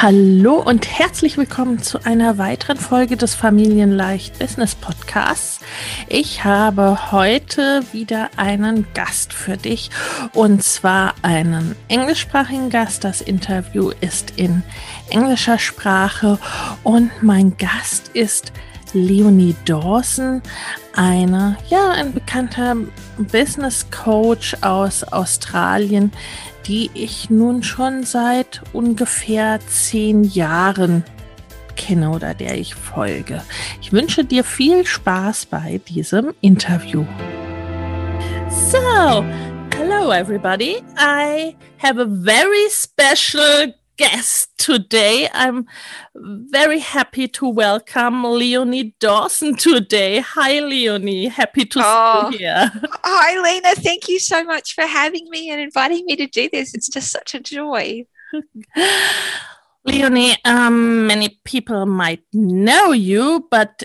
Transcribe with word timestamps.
Hallo 0.00 0.62
und 0.64 0.86
herzlich 0.96 1.36
willkommen 1.38 1.82
zu 1.82 2.04
einer 2.04 2.38
weiteren 2.38 2.76
Folge 2.76 3.16
des 3.16 3.34
Familienleicht 3.34 4.38
Business 4.38 4.76
Podcasts. 4.76 5.58
Ich 6.06 6.44
habe 6.44 7.10
heute 7.10 7.82
wieder 7.90 8.30
einen 8.36 8.86
Gast 8.94 9.32
für 9.32 9.56
dich 9.56 9.90
und 10.34 10.62
zwar 10.62 11.16
einen 11.22 11.74
englischsprachigen 11.88 12.70
Gast. 12.70 13.02
Das 13.02 13.20
Interview 13.20 13.90
ist 14.00 14.34
in 14.36 14.62
englischer 15.10 15.58
Sprache 15.58 16.38
und 16.84 17.10
mein 17.20 17.56
Gast 17.56 18.10
ist 18.14 18.52
Leonie 18.92 19.56
Dawson, 19.64 20.42
eine, 20.94 21.56
ja, 21.70 21.90
ein 21.90 22.14
bekannter 22.14 22.76
Business 23.18 23.84
Coach 23.90 24.56
aus 24.60 25.02
Australien, 25.02 26.12
die 26.68 26.90
ich 26.92 27.30
nun 27.30 27.62
schon 27.62 28.04
seit 28.04 28.60
ungefähr 28.74 29.58
zehn 29.66 30.22
Jahren 30.22 31.02
kenne 31.76 32.10
oder 32.10 32.34
der 32.34 32.58
ich 32.58 32.74
folge. 32.74 33.42
Ich 33.80 33.92
wünsche 33.92 34.24
dir 34.24 34.44
viel 34.44 34.84
Spaß 34.84 35.46
bei 35.46 35.80
diesem 35.88 36.34
Interview. 36.42 37.06
So, 38.50 39.24
hello 39.74 40.12
everybody. 40.12 40.82
I 40.98 41.56
have 41.78 41.98
a 41.98 42.06
very 42.06 42.68
special 42.70 43.72
guest 43.98 44.56
today. 44.56 45.28
I'm 45.34 45.66
very 46.14 46.78
happy 46.78 47.28
to 47.28 47.48
welcome 47.48 48.24
Leonie 48.24 48.94
Dawson 49.00 49.56
today. 49.56 50.20
Hi, 50.20 50.60
Leonie. 50.60 51.26
Happy 51.26 51.66
to 51.66 51.80
oh, 51.82 52.30
see 52.30 52.36
you 52.36 52.38
here. 52.38 52.72
Hi, 53.02 53.42
Lena. 53.42 53.74
Thank 53.74 54.08
you 54.08 54.20
so 54.20 54.44
much 54.44 54.74
for 54.74 54.86
having 54.86 55.28
me 55.28 55.50
and 55.50 55.60
inviting 55.60 56.06
me 56.06 56.16
to 56.16 56.26
do 56.28 56.48
this. 56.50 56.74
It's 56.74 56.88
just 56.88 57.10
such 57.10 57.34
a 57.34 57.40
joy. 57.40 58.06
Leonie, 59.84 60.36
um, 60.44 61.06
many 61.06 61.40
people 61.44 61.84
might 61.84 62.22
know 62.32 62.92
you, 62.92 63.48
but 63.50 63.82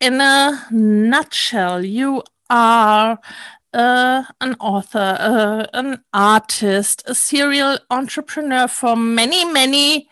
in 0.00 0.20
a 0.20 0.66
nutshell, 0.70 1.84
you 1.84 2.22
are 2.48 3.18
uh, 3.72 4.24
an 4.40 4.54
author, 4.60 5.16
uh, 5.18 5.66
an 5.72 6.04
artist, 6.12 7.02
a 7.06 7.14
serial 7.14 7.78
entrepreneur 7.90 8.68
for 8.68 8.94
many, 8.96 9.44
many 9.44 10.08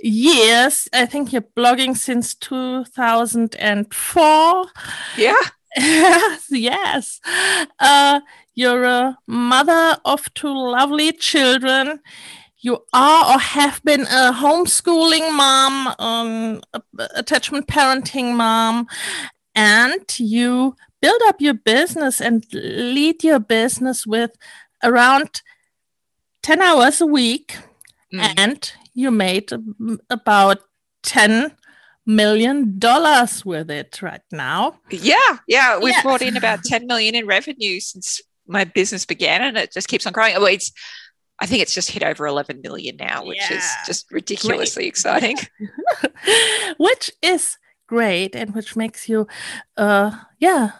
years. 0.00 0.88
I 0.92 1.06
think 1.06 1.32
you're 1.32 1.42
blogging 1.42 1.96
since 1.96 2.34
2004. 2.34 4.66
Yeah. 5.16 5.34
yes, 5.76 6.46
yes. 6.50 7.20
Uh, 7.78 8.20
you're 8.54 8.84
a 8.84 9.18
mother 9.26 9.96
of 10.04 10.32
two 10.34 10.54
lovely 10.54 11.12
children. 11.12 12.00
You 12.58 12.84
are 12.92 13.34
or 13.34 13.38
have 13.38 13.82
been 13.84 14.02
a 14.02 14.32
homeschooling 14.32 15.34
mom, 15.36 15.94
um, 15.98 16.60
attachment 17.14 17.66
parenting 17.66 18.36
mom, 18.36 18.86
and 19.54 20.18
you 20.18 20.76
build 21.04 21.20
up 21.26 21.38
your 21.38 21.52
business 21.52 22.18
and 22.18 22.46
lead 22.54 23.22
your 23.22 23.38
business 23.38 24.06
with 24.06 24.30
around 24.82 25.42
10 26.42 26.62
hours 26.62 26.98
a 26.98 27.06
week 27.06 27.58
mm. 28.10 28.34
and 28.38 28.72
you 28.94 29.10
made 29.10 29.50
about 30.08 30.60
10 31.02 31.52
million 32.06 32.78
dollars 32.78 33.44
with 33.44 33.70
it 33.70 34.00
right 34.00 34.22
now 34.32 34.78
yeah 34.90 35.38
yeah 35.46 35.78
we've 35.78 36.02
brought 36.02 36.22
in 36.22 36.38
about 36.38 36.64
10 36.64 36.86
million 36.86 37.14
in 37.14 37.26
revenue 37.26 37.80
since 37.80 38.22
my 38.46 38.64
business 38.64 39.04
began 39.04 39.42
and 39.42 39.58
it 39.58 39.72
just 39.72 39.88
keeps 39.88 40.06
on 40.06 40.12
growing 40.12 40.34
well 40.36 40.46
it's 40.46 40.72
I 41.40 41.46
think 41.46 41.62
it's 41.62 41.74
just 41.74 41.90
hit 41.90 42.04
over 42.04 42.28
11 42.28 42.60
million 42.62 42.94
now, 42.96 43.26
which 43.26 43.50
yeah. 43.50 43.56
is 43.56 43.68
just 43.88 44.06
ridiculously 44.12 44.84
Great. 44.84 44.88
exciting. 44.88 45.36
which 46.78 47.10
is 47.22 47.58
great 47.88 48.36
and 48.36 48.54
which 48.54 48.76
makes 48.76 49.08
you, 49.08 49.26
uh, 49.76 50.12
yeah, 50.38 50.70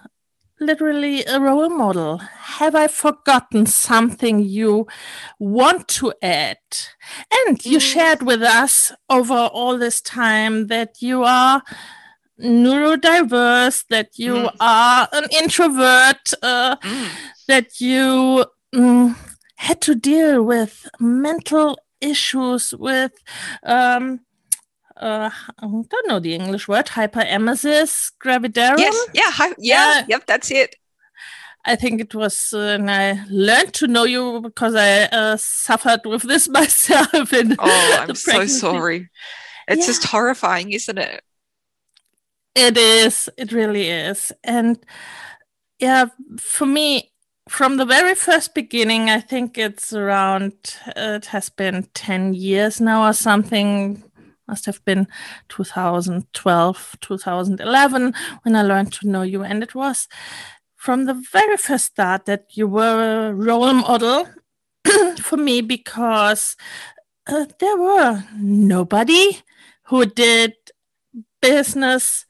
literally 0.61 1.25
a 1.25 1.41
role 1.41 1.69
model. 1.69 2.19
Have 2.19 2.75
I 2.75 2.87
forgotten 2.89 3.67
something 3.67 4.39
you 4.41 4.87
want 5.39 5.89
to 5.89 6.13
add? 6.23 6.59
And 7.33 7.65
you 7.65 7.79
mm. 7.79 7.81
shared 7.81 8.23
with 8.23 8.43
us 8.43 8.93
over 9.11 9.35
all 9.35 9.79
this 9.79 10.01
time 10.01 10.69
that 10.69 11.01
you 11.01 11.25
are 11.25 11.63
neurodiverse, 12.41 13.85
that 13.89 14.19
you 14.19 14.35
mm. 14.35 14.57
are 14.61 15.09
an 15.13 15.27
introvert, 15.33 16.33
uh, 16.43 16.77
mm. 16.77 17.09
that 17.49 17.81
you 17.81 18.47
mm, 18.75 19.17
had 19.57 19.81
to 19.83 19.95
deal 19.95 20.43
with 20.43 20.89
mental 21.01 21.79
issues, 22.01 22.75
with 22.75 23.13
um, 23.63 24.21
uh, 24.97 25.31
I 25.59 25.67
don't 25.67 26.09
know 26.09 26.21
the 26.21 26.35
English 26.35 26.69
word, 26.69 26.87
hyperemesis 26.87 28.13
gravidarum. 28.23 28.79
Yes, 28.79 29.09
yeah, 29.13 29.31
hi, 29.31 29.55
yeah, 29.59 30.01
uh, 30.03 30.07
yep, 30.09 30.27
that's 30.27 30.51
it. 30.51 30.77
I 31.65 31.77
think 31.77 32.01
it 32.01 32.15
was, 32.15 32.53
uh, 32.53 32.59
and 32.59 32.91
I 32.91 33.25
learned 33.31 33.73
to 33.75 33.87
know 33.87 34.05
you 34.05 34.41
because 34.43 34.75
I 34.75 35.05
uh, 35.05 35.37
suffered 35.39 36.03
with 36.05 36.23
this 36.23 36.49
myself. 36.61 37.33
In 37.33 37.57
oh, 37.59 37.97
I'm 38.01 38.15
so 38.15 38.47
sorry. 38.47 39.09
It's 39.67 39.81
yeah. 39.81 39.87
just 39.87 40.05
horrifying, 40.05 40.73
isn't 40.73 40.99
it? 40.99 41.23
It 42.55 42.77
is. 42.77 43.31
It 43.37 43.51
really 43.51 43.89
is. 43.89 44.31
And 44.45 44.79
yeah, 45.79 46.07
for 46.39 46.67
me, 46.67 47.13
from 47.49 47.79
the 47.79 47.87
very 47.87 48.15
first 48.15 48.55
beginning, 48.55 49.11
I 49.11 49.21
think 49.21 49.59
it's 49.59 49.93
around, 49.93 50.53
uh, 50.89 51.19
it 51.23 51.27
has 51.27 51.49
been 51.49 51.89
10 51.95 52.35
years 52.35 52.81
now 52.81 53.09
or 53.09 53.13
something 53.13 54.03
must 54.47 54.67
have 54.67 54.85
been 54.85 55.07
2012, 55.49 56.97
2011 57.01 58.15
when 58.43 58.57
I 58.57 58.63
learned 58.63 58.93
to 58.95 59.09
know 59.09 59.23
you. 59.23 59.43
And 59.43 59.63
it 59.63 59.75
was 59.75 60.09
from 60.77 61.07
the 61.07 61.15
very 61.15 61.57
first 61.57 61.87
start 61.87 62.27
that 62.27 62.57
you 62.57 62.69
were 62.69 63.29
a 63.29 63.35
role 63.35 63.73
model 63.73 64.29
for 65.19 65.37
me 65.37 65.61
because 65.61 66.57
uh, 67.27 67.47
there 67.59 67.77
were 67.77 68.23
nobody 68.37 69.39
who 69.85 70.05
did 70.05 70.55
business 71.41 72.27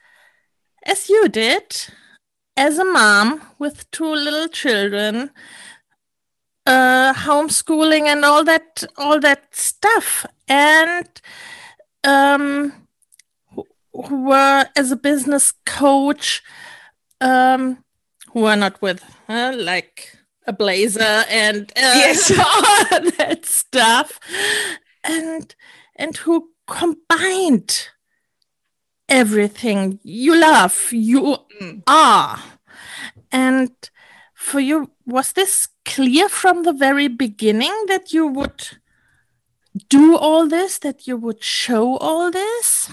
as 0.84 1.08
you 1.08 1.28
did 1.28 1.88
as 2.56 2.78
a 2.78 2.84
mom 2.84 3.43
with 3.58 3.90
two 3.90 4.12
little 4.14 4.49
children 4.49 5.31
uh 6.67 7.12
homeschooling 7.12 8.06
and 8.06 8.25
all 8.25 8.44
that 8.44 8.84
all 8.96 9.20
that 9.20 9.55
stuff 9.55 10.25
and 10.49 11.20
um, 12.04 12.72
who, 13.92 14.24
were 14.24 14.66
as 14.76 14.92
a 14.92 14.96
business 14.96 15.52
coach, 15.64 16.42
um, 17.20 17.84
who 18.32 18.44
are 18.44 18.56
not 18.56 18.80
with 18.82 19.02
uh, 19.28 19.52
like 19.56 20.16
a 20.46 20.52
blazer 20.52 21.24
and 21.28 21.72
uh, 21.72 21.72
yes. 21.76 22.30
all 22.38 23.10
that 23.18 23.46
stuff, 23.46 24.20
and 25.02 25.54
and 25.96 26.16
who 26.18 26.50
combined 26.66 27.88
everything 29.08 29.98
you 30.02 30.38
love, 30.38 30.88
you 30.92 31.38
mm. 31.60 31.82
are, 31.86 32.40
and 33.32 33.70
for 34.34 34.60
you 34.60 34.90
was 35.06 35.32
this 35.32 35.68
clear 35.84 36.28
from 36.28 36.62
the 36.62 36.72
very 36.72 37.08
beginning 37.08 37.72
that 37.88 38.12
you 38.12 38.26
would 38.26 38.78
do 39.88 40.16
all 40.16 40.46
this, 40.46 40.78
that 40.78 41.06
you 41.06 41.16
would 41.16 41.42
show 41.42 41.96
all 41.96 42.30
this? 42.30 42.90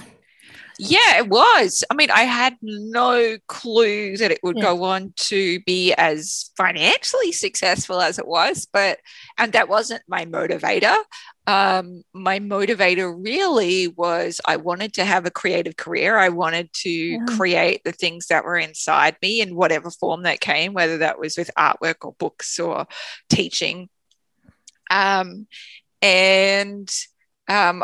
Yeah, 0.84 1.20
it 1.20 1.30
was. 1.30 1.84
I 1.92 1.94
mean, 1.94 2.10
I 2.10 2.24
had 2.24 2.58
no 2.64 3.38
clue 3.48 4.18
that 4.18 4.32
it 4.32 4.40
would 4.42 4.58
yeah. 4.58 4.64
go 4.64 4.84
on 4.84 5.14
to 5.16 5.60
be 5.60 5.94
as 5.94 6.50
financially 6.58 7.32
successful 7.32 8.02
as 8.02 8.18
it 8.18 8.28
was, 8.28 8.68
but 8.74 8.98
and 9.38 9.54
that 9.54 9.70
wasn't 9.70 10.02
my 10.08 10.26
motivator. 10.26 10.98
Um, 11.46 12.02
my 12.14 12.40
motivator 12.40 13.14
really 13.16 13.90
was 13.90 14.42
I 14.46 14.58
wanted 14.58 14.96
to 14.96 15.06
have 15.06 15.28
a 15.28 15.32
creative 15.32 15.78
career. 15.78 16.18
I 16.18 16.30
wanted 16.30 16.74
to 16.74 16.90
yeah. 16.90 17.26
create 17.38 17.82
the 17.86 17.92
things 17.92 18.26
that 18.28 18.44
were 18.44 18.58
inside 18.58 19.18
me 19.22 19.40
in 19.40 19.56
whatever 19.56 19.92
form 19.92 20.24
that 20.24 20.40
came, 20.40 20.74
whether 20.74 20.98
that 20.98 21.20
was 21.20 21.38
with 21.38 21.52
artwork 21.60 21.98
or 22.02 22.14
books 22.14 22.60
or 22.60 22.88
teaching. 23.30 23.88
Um, 24.90 25.46
and 26.02 26.90
um, 27.48 27.84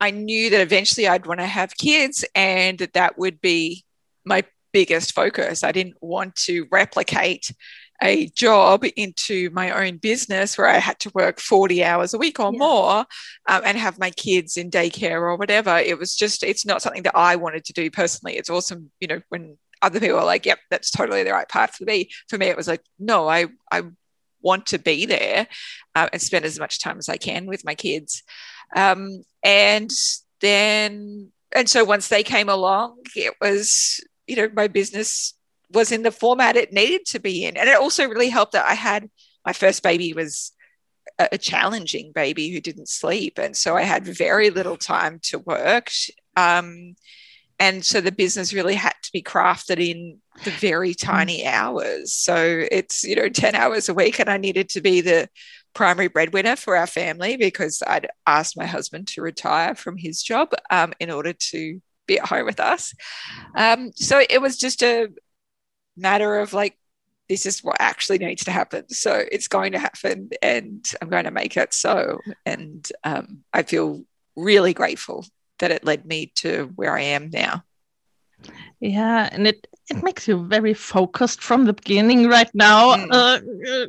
I 0.00 0.10
knew 0.10 0.50
that 0.50 0.60
eventually 0.60 1.06
I'd 1.06 1.26
want 1.26 1.40
to 1.40 1.46
have 1.46 1.76
kids 1.76 2.24
and 2.34 2.78
that 2.78 2.94
that 2.94 3.18
would 3.18 3.40
be 3.40 3.84
my 4.24 4.44
biggest 4.72 5.14
focus. 5.14 5.62
I 5.62 5.72
didn't 5.72 5.96
want 6.00 6.34
to 6.46 6.66
replicate 6.70 7.52
a 8.02 8.26
job 8.30 8.84
into 8.96 9.48
my 9.50 9.86
own 9.86 9.98
business 9.98 10.58
where 10.58 10.66
I 10.66 10.78
had 10.78 10.98
to 11.00 11.12
work 11.14 11.38
40 11.38 11.84
hours 11.84 12.14
a 12.14 12.18
week 12.18 12.40
or 12.40 12.52
yeah. 12.52 12.58
more 12.58 12.98
um, 13.48 13.62
and 13.64 13.78
have 13.78 13.98
my 13.98 14.10
kids 14.10 14.56
in 14.56 14.70
daycare 14.70 15.20
or 15.20 15.36
whatever. 15.36 15.78
It 15.78 15.98
was 15.98 16.16
just, 16.16 16.42
it's 16.42 16.66
not 16.66 16.82
something 16.82 17.04
that 17.04 17.16
I 17.16 17.36
wanted 17.36 17.64
to 17.66 17.72
do 17.72 17.90
personally. 17.90 18.36
It's 18.36 18.50
awesome, 18.50 18.90
you 18.98 19.06
know, 19.06 19.20
when 19.28 19.56
other 19.82 20.00
people 20.00 20.18
are 20.18 20.24
like, 20.24 20.46
yep, 20.46 20.58
that's 20.70 20.90
totally 20.90 21.22
the 21.22 21.32
right 21.32 21.48
path 21.48 21.76
for 21.76 21.84
me. 21.84 22.10
For 22.28 22.38
me, 22.38 22.46
it 22.46 22.56
was 22.56 22.68
like, 22.68 22.82
no, 22.98 23.28
I, 23.28 23.46
I 23.70 23.82
want 24.42 24.66
to 24.66 24.78
be 24.78 25.06
there 25.06 25.46
uh, 25.94 26.08
and 26.12 26.20
spend 26.20 26.44
as 26.44 26.58
much 26.58 26.80
time 26.80 26.98
as 26.98 27.08
I 27.08 27.16
can 27.16 27.46
with 27.46 27.64
my 27.64 27.74
kids. 27.74 28.22
Um, 28.74 29.24
and 29.44 29.90
then, 30.40 31.32
and 31.54 31.68
so 31.68 31.84
once 31.84 32.08
they 32.08 32.22
came 32.22 32.48
along, 32.48 32.98
it 33.14 33.34
was, 33.40 34.00
you 34.26 34.36
know, 34.36 34.48
my 34.54 34.68
business 34.68 35.34
was 35.70 35.92
in 35.92 36.02
the 36.02 36.10
format 36.10 36.56
it 36.56 36.72
needed 36.72 37.06
to 37.06 37.18
be 37.18 37.44
in. 37.44 37.56
And 37.56 37.68
it 37.68 37.78
also 37.78 38.08
really 38.08 38.28
helped 38.28 38.52
that 38.52 38.66
I 38.66 38.74
had 38.74 39.08
my 39.44 39.52
first 39.52 39.82
baby 39.82 40.12
was 40.12 40.52
a, 41.18 41.28
a 41.32 41.38
challenging 41.38 42.12
baby 42.12 42.50
who 42.50 42.60
didn't 42.60 42.88
sleep. 42.88 43.38
And 43.38 43.56
so 43.56 43.76
I 43.76 43.82
had 43.82 44.04
very 44.06 44.50
little 44.50 44.76
time 44.76 45.18
to 45.24 45.38
work. 45.38 45.90
Um, 46.36 46.94
and 47.62 47.84
so 47.84 48.00
the 48.00 48.10
business 48.10 48.52
really 48.52 48.74
had 48.74 48.94
to 49.02 49.12
be 49.12 49.22
crafted 49.22 49.78
in 49.78 50.18
the 50.44 50.50
very 50.50 50.94
tiny 50.94 51.46
hours 51.46 52.12
so 52.12 52.66
it's 52.70 53.04
you 53.04 53.14
know 53.14 53.28
10 53.28 53.54
hours 53.54 53.88
a 53.88 53.94
week 53.94 54.18
and 54.18 54.28
i 54.28 54.36
needed 54.36 54.68
to 54.68 54.80
be 54.80 55.00
the 55.00 55.28
primary 55.74 56.08
breadwinner 56.08 56.56
for 56.56 56.76
our 56.76 56.86
family 56.86 57.36
because 57.36 57.82
I'd 57.86 58.08
asked 58.26 58.56
my 58.56 58.66
husband 58.66 59.08
to 59.08 59.22
retire 59.22 59.74
from 59.74 59.96
his 59.96 60.22
job 60.22 60.50
um, 60.70 60.92
in 61.00 61.10
order 61.10 61.32
to 61.32 61.80
be 62.06 62.18
at 62.18 62.26
home 62.26 62.46
with 62.46 62.60
us. 62.60 62.94
Um, 63.56 63.92
so 63.94 64.22
it 64.28 64.40
was 64.40 64.58
just 64.58 64.82
a 64.82 65.08
matter 65.96 66.38
of 66.38 66.52
like, 66.52 66.76
this 67.28 67.46
is 67.46 67.62
what 67.64 67.76
actually 67.78 68.18
needs 68.18 68.44
to 68.44 68.50
happen. 68.50 68.88
So 68.90 69.22
it's 69.30 69.48
going 69.48 69.72
to 69.72 69.78
happen 69.78 70.30
and 70.42 70.86
I'm 71.00 71.08
going 71.08 71.24
to 71.24 71.30
make 71.30 71.56
it 71.56 71.72
so. 71.72 72.18
And 72.44 72.86
um, 73.04 73.44
I 73.52 73.62
feel 73.62 74.04
really 74.36 74.74
grateful 74.74 75.24
that 75.62 75.70
it 75.70 75.84
led 75.84 76.04
me 76.04 76.26
to 76.34 76.72
where 76.74 76.94
I 76.94 77.02
am 77.02 77.30
now. 77.30 77.62
Yeah, 78.80 79.28
and 79.30 79.46
it 79.46 79.64
it 79.88 80.02
makes 80.02 80.26
you 80.26 80.44
very 80.44 80.74
focused 80.74 81.40
from 81.40 81.66
the 81.66 81.72
beginning 81.72 82.28
right 82.28 82.50
now. 82.52 82.96
Mm. 82.96 83.08
Uh, 83.12 83.86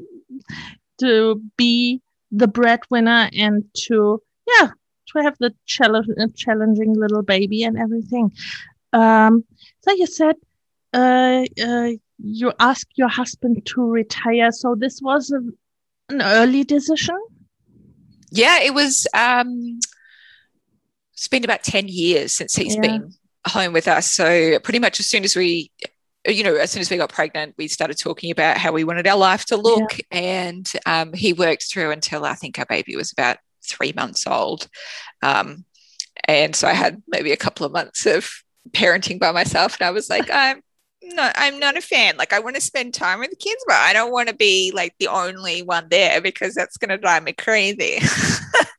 to 1.00 1.42
be 1.58 2.00
the 2.32 2.48
breadwinner 2.48 3.30
and 3.34 3.64
to 3.76 4.22
yeah 4.48 4.70
to 5.08 5.24
have 5.24 5.36
the 5.40 5.54
challenge, 5.66 6.08
challenging 6.36 6.94
little 6.94 7.24
baby 7.24 7.64
and 7.64 7.78
everything 7.78 8.32
um, 8.94 9.44
so 9.82 9.92
you 9.94 10.06
said 10.06 10.36
uh, 10.94 11.44
uh, 11.64 11.90
you 12.20 12.54
asked 12.60 12.94
your 12.96 13.10
husband 13.10 13.66
to 13.66 13.82
retire 13.82 14.52
so 14.52 14.76
this 14.76 15.02
was 15.02 15.32
a, 15.32 15.42
an 16.14 16.22
early 16.22 16.64
decision 16.64 17.20
yeah 18.32 18.60
it 18.62 18.74
was 18.74 19.08
um, 19.14 19.80
it's 21.24 21.30
been 21.30 21.46
about 21.46 21.64
10 21.64 21.88
years 21.88 22.34
since 22.34 22.54
he's 22.54 22.76
yeah. 22.76 22.82
been 22.82 23.14
home 23.48 23.72
with 23.72 23.88
us 23.88 24.12
so 24.12 24.60
pretty 24.60 24.80
much 24.80 25.00
as 25.00 25.08
soon 25.08 25.24
as 25.24 25.38
we 25.38 25.72
you 26.26 26.44
know, 26.44 26.56
as 26.56 26.72
soon 26.72 26.82
as 26.82 26.90
we 26.90 26.98
got 26.98 27.12
pregnant, 27.12 27.56
we 27.58 27.68
started 27.68 27.98
talking 27.98 28.32
about 28.32 28.58
how 28.58 28.72
we 28.72 28.84
wanted 28.84 29.08
our 29.08 29.18
life 29.18 29.46
to 29.46 29.58
look. 29.58 29.98
Yeah. 29.98 30.20
And 30.20 30.74
um, 30.86 31.14
he 31.14 31.34
worked 31.34 31.66
through 31.70 31.92
until 31.92 32.24
I 32.24 32.34
think 32.34 32.58
our 32.58 32.66
baby 32.66 32.96
was 32.96 33.12
about 33.12 33.38
three 33.66 33.92
months 33.94 34.26
old. 34.26 34.70
Um, 35.22 35.66
and 36.26 36.56
so 36.56 36.68
I 36.68 36.74
had 36.74 37.02
maybe 37.08 37.32
a 37.32 37.38
couple 37.38 37.66
of 37.66 37.74
months 37.74 38.06
of 38.06 38.32
parenting 38.72 39.20
by 39.20 39.32
myself. 39.32 39.78
And 39.80 39.88
I 39.88 39.92
was 39.92 40.10
like, 40.10 40.30
I'm 40.32 40.62
not, 41.02 41.34
I'm 41.38 41.60
not 41.60 41.78
a 41.78 41.82
fan. 41.82 42.16
Like, 42.16 42.32
I 42.32 42.40
want 42.40 42.56
to 42.56 42.62
spend 42.62 42.94
time 42.94 43.20
with 43.20 43.32
the 43.32 43.36
kids, 43.36 43.64
but 43.68 43.76
I 43.76 43.92
don't 43.92 44.12
want 44.12 44.30
to 44.30 44.36
be 44.36 44.72
like 44.74 44.96
the 45.00 45.08
only 45.08 45.62
one 45.62 45.88
there 45.90 46.22
because 46.22 46.56
that's 46.56 46.78
going 46.78 46.90
to 46.90 46.98
drive 46.98 47.24
me 47.24 47.34
crazy. 47.34 48.00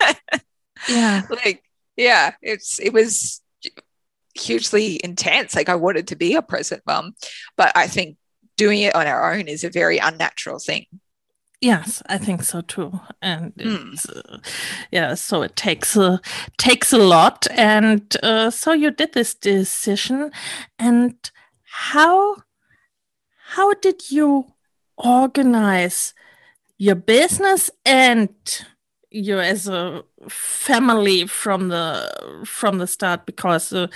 yeah. 0.88 1.22
Like, 1.28 1.63
yeah, 1.96 2.34
it's, 2.42 2.78
it 2.80 2.92
was 2.92 3.40
hugely 4.34 5.00
intense. 5.02 5.54
Like 5.54 5.68
I 5.68 5.76
wanted 5.76 6.08
to 6.08 6.16
be 6.16 6.34
a 6.34 6.42
present 6.42 6.82
mum, 6.86 7.14
but 7.56 7.72
I 7.76 7.86
think 7.86 8.16
doing 8.56 8.80
it 8.80 8.94
on 8.94 9.06
our 9.06 9.32
own 9.32 9.48
is 9.48 9.64
a 9.64 9.70
very 9.70 9.98
unnatural 9.98 10.58
thing. 10.58 10.86
Yes, 11.60 12.02
I 12.06 12.18
think 12.18 12.42
so 12.42 12.60
too. 12.60 13.00
And 13.22 13.54
mm. 13.54 14.16
uh, 14.16 14.38
yeah, 14.90 15.14
so 15.14 15.40
it 15.42 15.56
takes 15.56 15.96
a 15.96 16.20
takes 16.58 16.92
a 16.92 16.98
lot. 16.98 17.46
And 17.50 18.14
uh, 18.22 18.50
so 18.50 18.72
you 18.72 18.90
did 18.90 19.14
this 19.14 19.34
decision, 19.34 20.30
and 20.78 21.14
how 21.62 22.36
how 23.46 23.72
did 23.74 24.10
you 24.10 24.46
organize 24.98 26.12
your 26.76 26.96
business 26.96 27.70
and 27.86 28.28
you 29.14 29.38
as 29.38 29.68
a 29.68 30.02
family 30.28 31.26
from 31.26 31.68
the 31.68 32.42
from 32.44 32.78
the 32.78 32.86
start 32.86 33.24
because 33.26 33.72
uh, 33.72 33.86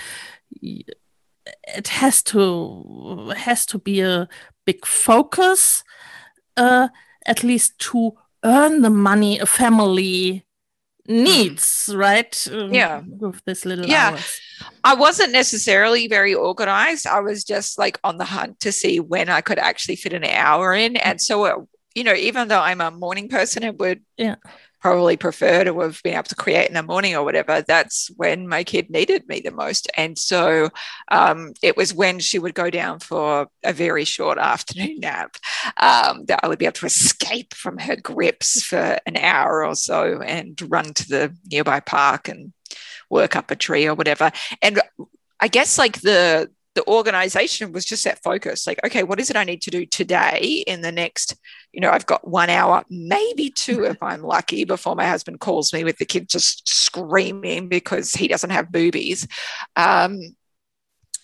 it 0.61 1.87
has 1.87 2.23
to 2.23 3.33
has 3.35 3.65
to 3.65 3.77
be 3.77 3.99
a 3.99 4.29
big 4.65 4.85
focus 4.85 5.83
uh, 6.55 6.87
at 7.25 7.43
least 7.43 7.77
to 7.79 8.13
earn 8.43 8.81
the 8.81 8.89
money 8.89 9.39
a 9.39 9.45
family 9.45 10.45
needs 11.05 11.89
right 11.93 12.47
um, 12.51 12.73
yeah. 12.73 13.01
with 13.19 13.43
this 13.43 13.65
little 13.65 13.85
yeah. 13.85 14.11
hours. 14.11 14.39
i 14.83 14.93
wasn't 14.93 15.31
necessarily 15.31 16.07
very 16.07 16.35
organized. 16.35 17.07
I 17.07 17.19
was 17.19 17.43
just 17.43 17.79
like 17.79 17.99
on 18.03 18.17
the 18.17 18.25
hunt 18.25 18.59
to 18.61 18.71
see 18.71 18.99
when 18.99 19.27
i 19.27 19.41
could 19.41 19.59
actually 19.59 19.97
fit 19.97 20.13
an 20.13 20.23
hour 20.23 20.73
in. 20.73 20.95
And 20.97 21.19
so 21.19 21.45
it, 21.45 21.55
you 21.95 22.03
know 22.03 22.13
even 22.13 22.47
though 22.47 22.61
i'm 22.61 22.81
a 22.81 22.91
morning 22.91 23.27
person 23.27 23.63
it 23.63 23.77
would 23.79 24.01
yeah 24.17 24.35
probably 24.79 25.17
prefer 25.17 25.63
to 25.63 25.79
have 25.81 26.01
been 26.03 26.13
able 26.13 26.23
to 26.23 26.35
create 26.35 26.67
in 26.67 26.73
the 26.73 26.83
morning 26.83 27.15
or 27.15 27.23
whatever, 27.23 27.61
that's 27.61 28.09
when 28.15 28.47
my 28.47 28.63
kid 28.63 28.89
needed 28.89 29.27
me 29.27 29.41
the 29.41 29.51
most. 29.51 29.89
And 29.97 30.17
so 30.17 30.69
um, 31.11 31.53
it 31.61 31.75
was 31.75 31.93
when 31.93 32.19
she 32.19 32.39
would 32.39 32.53
go 32.53 32.69
down 32.69 32.99
for 32.99 33.47
a 33.63 33.73
very 33.73 34.05
short 34.05 34.37
afternoon 34.37 34.97
nap 34.99 35.37
um, 35.77 36.25
that 36.25 36.39
I 36.43 36.47
would 36.47 36.59
be 36.59 36.65
able 36.65 36.73
to 36.73 36.85
escape 36.85 37.53
from 37.53 37.77
her 37.79 37.95
grips 37.95 38.63
for 38.63 38.99
an 39.05 39.17
hour 39.17 39.65
or 39.65 39.75
so 39.75 40.21
and 40.21 40.59
run 40.69 40.93
to 40.93 41.07
the 41.07 41.35
nearby 41.51 41.79
park 41.79 42.29
and 42.29 42.53
work 43.09 43.35
up 43.35 43.51
a 43.51 43.55
tree 43.55 43.87
or 43.87 43.95
whatever. 43.95 44.31
And 44.61 44.81
I 45.39 45.47
guess 45.47 45.77
like 45.77 46.01
the 46.01 46.51
the 46.79 46.87
organization 46.87 47.71
was 47.71 47.83
just 47.83 48.05
that 48.05 48.23
focus 48.23 48.65
like 48.65 48.79
okay 48.85 49.03
what 49.03 49.19
is 49.19 49.29
it 49.29 49.35
i 49.35 49.43
need 49.43 49.61
to 49.61 49.69
do 49.69 49.85
today 49.85 50.63
in 50.65 50.81
the 50.81 50.91
next 50.91 51.35
you 51.73 51.81
know 51.81 51.91
i've 51.91 52.05
got 52.05 52.25
one 52.27 52.49
hour 52.49 52.83
maybe 52.89 53.49
two 53.49 53.83
if 53.83 53.97
i'm 54.01 54.23
lucky 54.23 54.63
before 54.63 54.95
my 54.95 55.05
husband 55.05 55.39
calls 55.39 55.73
me 55.73 55.83
with 55.83 55.97
the 55.97 56.05
kid 56.05 56.29
just 56.29 56.67
screaming 56.89 57.67
because 57.67 58.13
he 58.13 58.27
doesn't 58.27 58.49
have 58.49 58.71
boobies. 58.71 59.27
Um, 59.75 60.19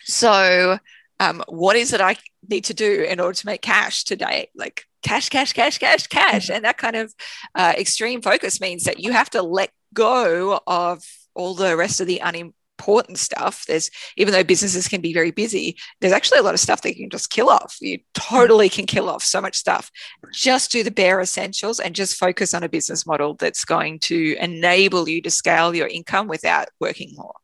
so 0.02 0.78
um, 1.20 1.44
what 1.48 1.76
is 1.76 1.94
it 1.94 2.02
i 2.02 2.16
need 2.48 2.66
to 2.66 2.74
do 2.74 3.02
in 3.02 3.20
order 3.20 3.34
to 3.34 3.46
make 3.46 3.62
cash 3.62 4.04
today? 4.04 4.50
Like 4.56 4.84
cash 5.02 5.30
cash 5.30 5.54
cash 5.54 5.80
cash 5.80 6.08
cash. 6.08 6.50
And 6.50 6.66
that 6.66 6.78
kind 6.78 6.96
of 6.96 7.14
uh, 7.56 7.74
extreme 7.78 8.22
focus 8.22 8.62
means 8.62 8.84
that 8.84 9.00
you 9.00 9.12
have 9.12 9.30
to 9.32 9.42
let 9.42 9.72
go 9.94 10.60
of 10.68 11.04
all 11.34 11.56
the 11.56 11.76
rest 11.76 12.00
of 12.02 12.08
the 12.08 12.22
unim- 12.24 12.54
important 12.78 13.18
stuff. 13.18 13.66
There's 13.66 13.90
even 14.18 14.34
though 14.34 14.44
businesses 14.44 14.88
can 14.88 15.02
be 15.02 15.14
very 15.14 15.32
busy, 15.32 15.78
there's 16.02 16.14
actually 16.14 16.40
a 16.40 16.44
lot 16.44 16.54
of 16.54 16.60
stuff 16.60 16.82
that 16.82 16.96
you 16.96 17.04
can 17.04 17.10
just 17.10 17.30
kill 17.30 17.50
off. 17.50 17.78
You 17.82 18.00
totally 18.14 18.70
can 18.70 18.86
kill 18.86 19.10
off 19.10 19.24
so 19.24 19.42
much 19.42 19.56
stuff. 19.56 19.90
Just 20.34 20.72
do 20.72 20.84
the 20.84 20.92
bare 20.92 21.22
essentials 21.22 21.80
and 21.80 21.96
just 21.96 22.18
focus 22.18 22.54
on 22.54 22.64
a 22.64 22.70
business 22.70 23.06
model 23.06 23.36
that's 23.36 23.66
going 23.66 24.00
to 24.00 24.36
enable 24.40 25.08
you 25.10 25.22
to 25.22 25.32
scale 25.32 25.76
your 25.76 25.88
income 25.88 26.28
without 26.28 26.68
working 26.80 27.14
more. 27.16 27.36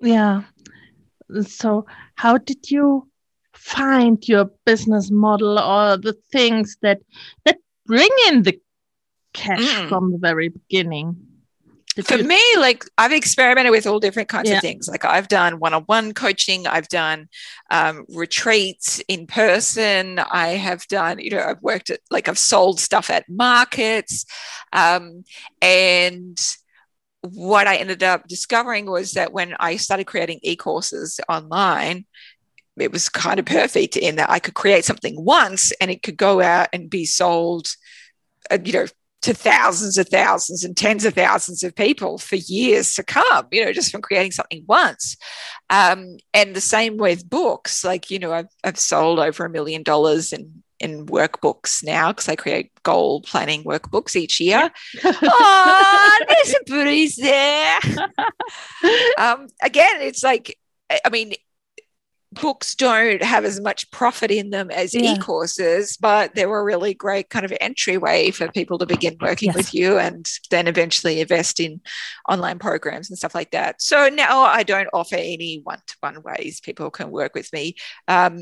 Yeah. 0.00 0.42
So 1.46 1.86
how 2.16 2.38
did 2.38 2.70
you 2.70 3.08
find 3.54 4.26
your 4.28 4.50
business 4.66 5.10
model 5.10 5.58
or 5.58 5.96
the 5.96 6.16
things 6.32 6.76
that 6.82 7.00
that 7.44 7.58
bring 7.86 8.10
in 8.28 8.42
the 8.42 8.60
cash 9.32 9.60
mm. 9.60 9.88
from 9.88 10.12
the 10.12 10.18
very 10.18 10.48
beginning? 10.48 11.33
For 12.02 12.18
me, 12.18 12.40
like 12.58 12.84
I've 12.98 13.12
experimented 13.12 13.70
with 13.70 13.86
all 13.86 14.00
different 14.00 14.28
kinds 14.28 14.50
yeah. 14.50 14.56
of 14.56 14.62
things. 14.62 14.88
Like 14.88 15.04
I've 15.04 15.28
done 15.28 15.60
one-on-one 15.60 16.14
coaching, 16.14 16.66
I've 16.66 16.88
done 16.88 17.28
um, 17.70 18.04
retreats 18.08 19.00
in 19.06 19.26
person. 19.26 20.18
I 20.18 20.48
have 20.48 20.86
done, 20.88 21.20
you 21.20 21.30
know, 21.30 21.40
I've 21.40 21.62
worked 21.62 21.90
at 21.90 22.00
like 22.10 22.28
I've 22.28 22.38
sold 22.38 22.80
stuff 22.80 23.10
at 23.10 23.28
markets, 23.28 24.26
um, 24.72 25.24
and 25.62 26.38
what 27.20 27.66
I 27.66 27.76
ended 27.76 28.02
up 28.02 28.28
discovering 28.28 28.86
was 28.86 29.12
that 29.12 29.32
when 29.32 29.54
I 29.58 29.76
started 29.76 30.06
creating 30.06 30.40
e-courses 30.42 31.20
online, 31.28 32.04
it 32.76 32.92
was 32.92 33.08
kind 33.08 33.38
of 33.38 33.46
perfect 33.46 33.96
in 33.96 34.16
that 34.16 34.28
I 34.28 34.40
could 34.40 34.54
create 34.54 34.84
something 34.84 35.14
once 35.16 35.72
and 35.80 35.90
it 35.90 36.02
could 36.02 36.16
go 36.16 36.42
out 36.42 36.68
and 36.72 36.90
be 36.90 37.06
sold, 37.06 37.68
uh, 38.50 38.58
you 38.62 38.72
know, 38.72 38.86
to 39.24 39.32
thousands 39.32 39.96
of 39.96 40.06
thousands 40.10 40.64
and 40.64 40.76
tens 40.76 41.06
of 41.06 41.14
thousands 41.14 41.62
of 41.62 41.74
people 41.74 42.18
for 42.18 42.36
years 42.36 42.94
to 42.94 43.02
come, 43.02 43.46
you 43.50 43.64
know, 43.64 43.72
just 43.72 43.90
from 43.90 44.02
creating 44.02 44.32
something 44.32 44.62
once. 44.68 45.16
Um, 45.70 46.18
and 46.34 46.54
the 46.54 46.60
same 46.60 46.98
with 46.98 47.28
books. 47.28 47.82
Like, 47.82 48.10
you 48.10 48.18
know, 48.18 48.34
I've, 48.34 48.48
I've 48.62 48.78
sold 48.78 49.18
over 49.18 49.46
a 49.46 49.50
million 49.50 49.82
dollars 49.82 50.34
in, 50.34 50.62
in 50.78 51.06
workbooks 51.06 51.82
now 51.82 52.12
because 52.12 52.28
I 52.28 52.36
create 52.36 52.70
goal 52.82 53.22
planning 53.22 53.64
workbooks 53.64 54.14
each 54.14 54.40
year. 54.40 54.70
oh, 55.02 56.20
there's 56.28 56.52
some 56.52 56.62
booties 56.66 57.16
there. 57.16 57.78
um, 59.18 59.46
again, 59.62 60.02
it's 60.02 60.22
like, 60.22 60.58
I 61.02 61.08
mean, 61.08 61.32
books 62.34 62.74
don't 62.74 63.22
have 63.22 63.44
as 63.44 63.60
much 63.60 63.90
profit 63.90 64.30
in 64.30 64.50
them 64.50 64.70
as 64.70 64.94
yeah. 64.94 65.14
e-courses 65.14 65.96
but 65.96 66.34
they 66.34 66.46
were 66.46 66.60
a 66.60 66.64
really 66.64 66.94
great 66.94 67.30
kind 67.30 67.44
of 67.44 67.52
entryway 67.60 68.30
for 68.30 68.50
people 68.50 68.78
to 68.78 68.86
begin 68.86 69.16
working 69.20 69.48
yes. 69.48 69.56
with 69.56 69.74
you 69.74 69.98
and 69.98 70.28
then 70.50 70.66
eventually 70.66 71.20
invest 71.20 71.60
in 71.60 71.80
online 72.28 72.58
programs 72.58 73.08
and 73.08 73.18
stuff 73.18 73.34
like 73.34 73.50
that 73.52 73.80
so 73.80 74.08
now 74.08 74.40
i 74.40 74.62
don't 74.62 74.88
offer 74.92 75.16
any 75.16 75.60
one-to-one 75.64 76.22
ways 76.22 76.60
people 76.60 76.90
can 76.90 77.10
work 77.10 77.34
with 77.34 77.52
me 77.52 77.74
um, 78.08 78.38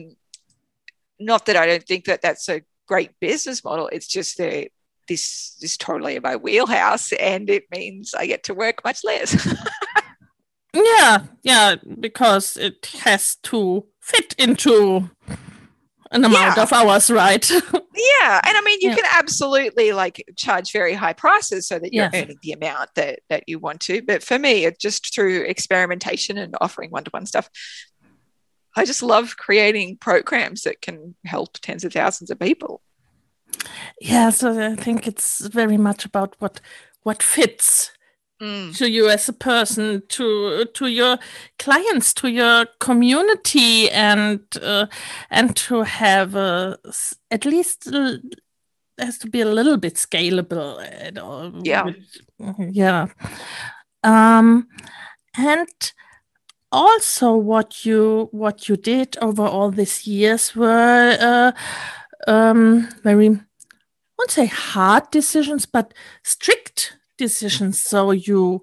not 1.20 1.46
that 1.46 1.56
i 1.56 1.66
don't 1.66 1.84
think 1.84 2.06
that 2.06 2.22
that's 2.22 2.48
a 2.48 2.62
great 2.86 3.10
business 3.20 3.62
model 3.62 3.88
it's 3.88 4.08
just 4.08 4.38
that 4.38 4.68
this 5.08 5.56
is 5.60 5.76
totally 5.76 6.16
in 6.16 6.22
my 6.22 6.36
wheelhouse 6.36 7.12
and 7.12 7.50
it 7.50 7.64
means 7.70 8.14
i 8.14 8.26
get 8.26 8.44
to 8.44 8.54
work 8.54 8.82
much 8.84 9.04
less 9.04 9.32
Yeah, 10.74 11.24
yeah, 11.42 11.76
because 12.00 12.56
it 12.56 12.86
has 13.00 13.36
to 13.42 13.86
fit 14.00 14.34
into 14.38 15.10
an 16.10 16.24
amount 16.24 16.56
yeah. 16.56 16.62
of 16.62 16.72
hours, 16.72 17.10
right? 17.10 17.50
yeah, 17.50 18.40
and 18.44 18.56
I 18.56 18.62
mean, 18.64 18.78
you 18.80 18.90
yeah. 18.90 18.96
can 18.96 19.04
absolutely 19.12 19.92
like 19.92 20.24
charge 20.36 20.72
very 20.72 20.94
high 20.94 21.12
prices 21.12 21.66
so 21.66 21.78
that 21.78 21.92
you're 21.92 22.08
yes. 22.12 22.24
earning 22.24 22.38
the 22.42 22.52
amount 22.52 22.90
that 22.94 23.20
that 23.28 23.44
you 23.46 23.58
want 23.58 23.80
to. 23.80 24.02
But 24.02 24.22
for 24.22 24.38
me, 24.38 24.64
it 24.64 24.78
just 24.78 25.14
through 25.14 25.42
experimentation 25.42 26.38
and 26.38 26.54
offering 26.60 26.90
one-to-one 26.90 27.26
stuff. 27.26 27.50
I 28.74 28.86
just 28.86 29.02
love 29.02 29.36
creating 29.36 29.98
programs 29.98 30.62
that 30.62 30.80
can 30.80 31.14
help 31.26 31.58
tens 31.60 31.84
of 31.84 31.92
thousands 31.92 32.30
of 32.30 32.38
people. 32.38 32.80
Yeah, 34.00 34.30
so 34.30 34.72
I 34.72 34.76
think 34.76 35.06
it's 35.06 35.46
very 35.46 35.76
much 35.76 36.04
about 36.06 36.36
what 36.38 36.60
what 37.02 37.22
fits 37.22 37.90
mm. 38.42 38.76
to 38.76 38.90
you 38.90 39.08
as 39.08 39.28
a 39.28 39.32
person, 39.32 40.02
to 40.08 40.64
to 40.64 40.86
your 40.86 41.18
clients, 41.58 42.12
to 42.14 42.28
your 42.28 42.66
community, 42.80 43.90
and 43.90 44.40
uh, 44.60 44.86
and 45.30 45.56
to 45.56 45.82
have 45.82 46.34
a, 46.34 46.76
at 47.30 47.44
least 47.44 47.88
uh, 47.92 48.16
has 48.98 49.18
to 49.18 49.30
be 49.30 49.40
a 49.40 49.46
little 49.46 49.76
bit 49.76 49.94
scalable. 49.94 50.78
Yeah, 51.64 51.90
yeah. 52.58 53.06
Um, 54.02 54.68
and 55.36 55.92
also 56.72 57.36
what 57.36 57.84
you 57.86 58.28
what 58.32 58.68
you 58.68 58.76
did 58.76 59.16
over 59.20 59.46
all 59.46 59.70
these 59.70 60.06
years 60.06 60.56
were 60.56 61.16
uh, 61.20 61.52
um, 62.26 62.88
very 63.02 63.28
I 63.28 63.38
won't 64.18 64.30
say 64.30 64.46
hard 64.46 65.10
decisions, 65.10 65.66
but 65.66 65.94
strict 66.22 66.96
decisions. 67.16 67.82
So 67.82 68.10
you, 68.10 68.62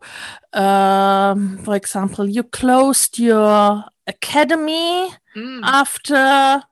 um, 0.54 1.58
for 1.60 1.76
example, 1.76 2.30
you 2.30 2.44
closed 2.44 3.20
your 3.20 3.86
academy 4.08 5.12
mm. 5.36 5.62
after 5.64 6.64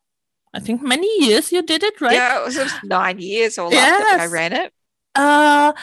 I 0.54 0.60
think 0.60 0.82
many 0.82 1.08
years 1.26 1.52
you 1.52 1.62
did 1.62 1.84
it, 1.84 2.02
right? 2.02 2.14
Yeah, 2.14 2.42
it 2.42 2.46
was, 2.46 2.58
it 2.58 2.64
was 2.64 2.74
nine 2.84 3.20
years 3.20 3.58
or 3.58 3.72
yes. 3.72 4.20
I 4.20 4.26
ran 4.26 4.54
it. 4.54 4.74
Uh, 5.14 5.74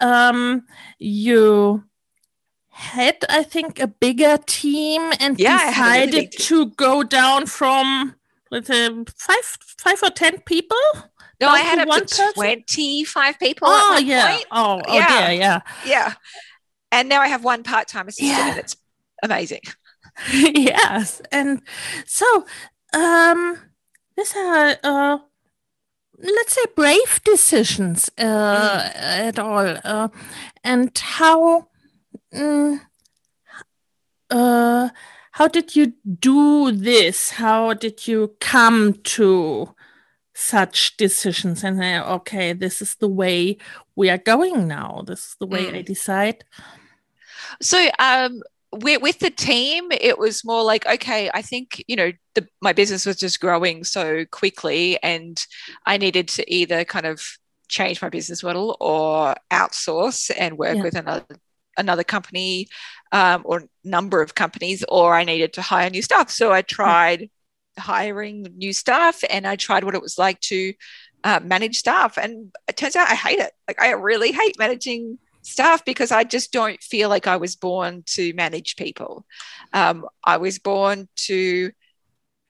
um, 0.00 0.66
you 0.98 1.84
had, 2.70 3.16
I 3.28 3.42
think, 3.44 3.78
a 3.78 3.86
bigger 3.86 4.38
team 4.46 5.12
and 5.20 5.38
yeah, 5.38 5.70
decided 5.70 6.14
really 6.14 6.26
to 6.26 6.70
go 6.70 7.02
down 7.02 7.46
from 7.46 8.16
let's 8.50 8.68
say 8.68 8.88
five, 9.16 9.58
five 9.78 10.02
or 10.02 10.10
ten 10.10 10.40
people. 10.40 10.76
No, 11.40 11.48
I 11.48 11.60
had 11.60 11.88
up 11.88 12.06
to 12.06 12.32
25 12.34 13.38
people. 13.38 13.68
Oh, 13.68 13.98
yeah. 13.98 14.30
Point. 14.30 14.46
Oh, 14.50 14.82
oh, 14.86 14.94
yeah. 14.94 15.30
yeah. 15.30 15.60
Yeah. 15.84 16.14
And 16.92 17.08
now 17.08 17.20
I 17.20 17.28
have 17.28 17.42
one 17.44 17.62
part 17.62 17.88
time 17.88 18.08
assistant, 18.08 18.38
yeah. 18.38 18.50
and 18.50 18.58
it's 18.58 18.76
amazing. 19.22 19.62
yes. 20.32 21.20
And 21.32 21.62
so, 22.06 22.46
um, 22.92 23.58
these 24.16 24.34
are, 24.36 24.76
uh, 24.82 25.18
let's 26.18 26.54
say, 26.54 26.64
brave 26.76 27.20
decisions 27.24 28.10
uh, 28.16 28.22
mm. 28.22 28.96
at 28.96 29.38
all. 29.38 29.76
Uh, 29.84 30.08
and 30.62 30.96
how, 30.96 31.68
mm, 32.32 32.80
uh, 34.30 34.88
how 35.32 35.48
did 35.48 35.74
you 35.74 35.94
do 36.20 36.70
this? 36.70 37.30
How 37.30 37.74
did 37.74 38.06
you 38.06 38.36
come 38.40 38.94
to 39.02 39.73
such 40.34 40.96
decisions 40.96 41.62
and 41.62 41.78
say, 41.78 41.98
okay, 41.98 42.52
this 42.52 42.82
is 42.82 42.96
the 42.96 43.08
way 43.08 43.56
we 43.96 44.10
are 44.10 44.18
going 44.18 44.66
now. 44.66 45.04
This 45.06 45.20
is 45.20 45.36
the 45.38 45.46
way 45.46 45.66
mm. 45.66 45.74
I 45.76 45.82
decide. 45.82 46.44
So, 47.62 47.88
um, 47.98 48.42
with 48.72 49.20
the 49.20 49.30
team, 49.30 49.92
it 49.92 50.18
was 50.18 50.44
more 50.44 50.64
like, 50.64 50.84
okay, 50.86 51.30
I 51.32 51.42
think, 51.42 51.84
you 51.86 51.94
know, 51.94 52.10
the, 52.34 52.48
my 52.60 52.72
business 52.72 53.06
was 53.06 53.16
just 53.16 53.40
growing 53.40 53.84
so 53.84 54.24
quickly 54.24 55.00
and 55.00 55.40
I 55.86 55.96
needed 55.96 56.26
to 56.30 56.52
either 56.52 56.84
kind 56.84 57.06
of 57.06 57.22
change 57.68 58.02
my 58.02 58.08
business 58.08 58.42
model 58.42 58.76
or 58.80 59.36
outsource 59.50 60.30
and 60.36 60.58
work 60.58 60.76
yeah. 60.76 60.82
with 60.82 60.96
another 60.96 61.36
another 61.76 62.04
company 62.04 62.68
um, 63.12 63.42
or 63.44 63.64
number 63.82 64.22
of 64.22 64.34
companies 64.34 64.84
or 64.88 65.14
i 65.14 65.24
needed 65.24 65.52
to 65.52 65.62
hire 65.62 65.90
new 65.90 66.02
staff 66.02 66.30
so 66.30 66.52
i 66.52 66.62
tried 66.62 67.28
hiring 67.78 68.46
new 68.56 68.72
staff 68.72 69.20
and 69.28 69.46
I 69.46 69.56
tried 69.56 69.84
what 69.84 69.94
it 69.94 70.02
was 70.02 70.18
like 70.18 70.40
to 70.40 70.74
uh, 71.24 71.40
manage 71.42 71.78
staff. 71.78 72.18
And 72.18 72.54
it 72.68 72.76
turns 72.76 72.96
out 72.96 73.10
I 73.10 73.14
hate 73.14 73.38
it. 73.38 73.52
Like, 73.66 73.80
I 73.80 73.92
really 73.92 74.32
hate 74.32 74.58
managing 74.58 75.18
staff 75.42 75.84
because 75.84 76.10
I 76.10 76.24
just 76.24 76.52
don't 76.52 76.82
feel 76.82 77.08
like 77.08 77.26
I 77.26 77.36
was 77.36 77.56
born 77.56 78.02
to 78.06 78.32
manage 78.34 78.76
people. 78.76 79.26
Um, 79.72 80.06
I 80.24 80.36
was 80.38 80.58
born 80.58 81.08
to 81.26 81.70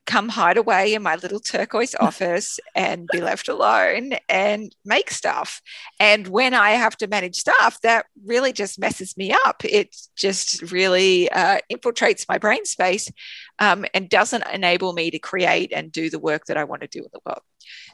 come 0.06 0.28
hide 0.28 0.56
away 0.56 0.94
in 0.94 1.02
my 1.02 1.16
little 1.16 1.40
turquoise 1.40 1.94
office 2.00 2.58
and 2.75 3.08
be 3.11 3.20
left 3.20 3.49
alone 3.49 4.14
and 4.28 4.75
make 4.84 5.11
stuff. 5.11 5.62
And 5.99 6.28
when 6.28 6.54
I 6.54 6.73
have 6.73 6.96
to 6.99 7.06
manage 7.06 7.37
stuff, 7.37 7.80
that 7.82 8.06
really 8.25 8.52
just 8.52 8.78
messes 8.78 9.16
me 9.16 9.32
up. 9.44 9.64
It 9.64 9.96
just 10.16 10.70
really 10.70 11.30
uh, 11.30 11.58
infiltrates 11.73 12.26
my 12.28 12.38
brain 12.38 12.64
space 12.64 13.11
um, 13.58 13.84
and 13.94 14.08
doesn't 14.08 14.44
enable 14.52 14.92
me 14.92 15.11
to 15.11 15.18
create 15.18 15.73
and 15.73 15.90
do 15.90 16.11
the 16.11 16.18
work 16.18 16.46
that 16.46 16.56
I 16.56 16.64
want 16.64 16.82
to 16.82 16.88
do 16.88 17.00
in 17.00 17.08
the 17.12 17.20
world. 17.25 17.42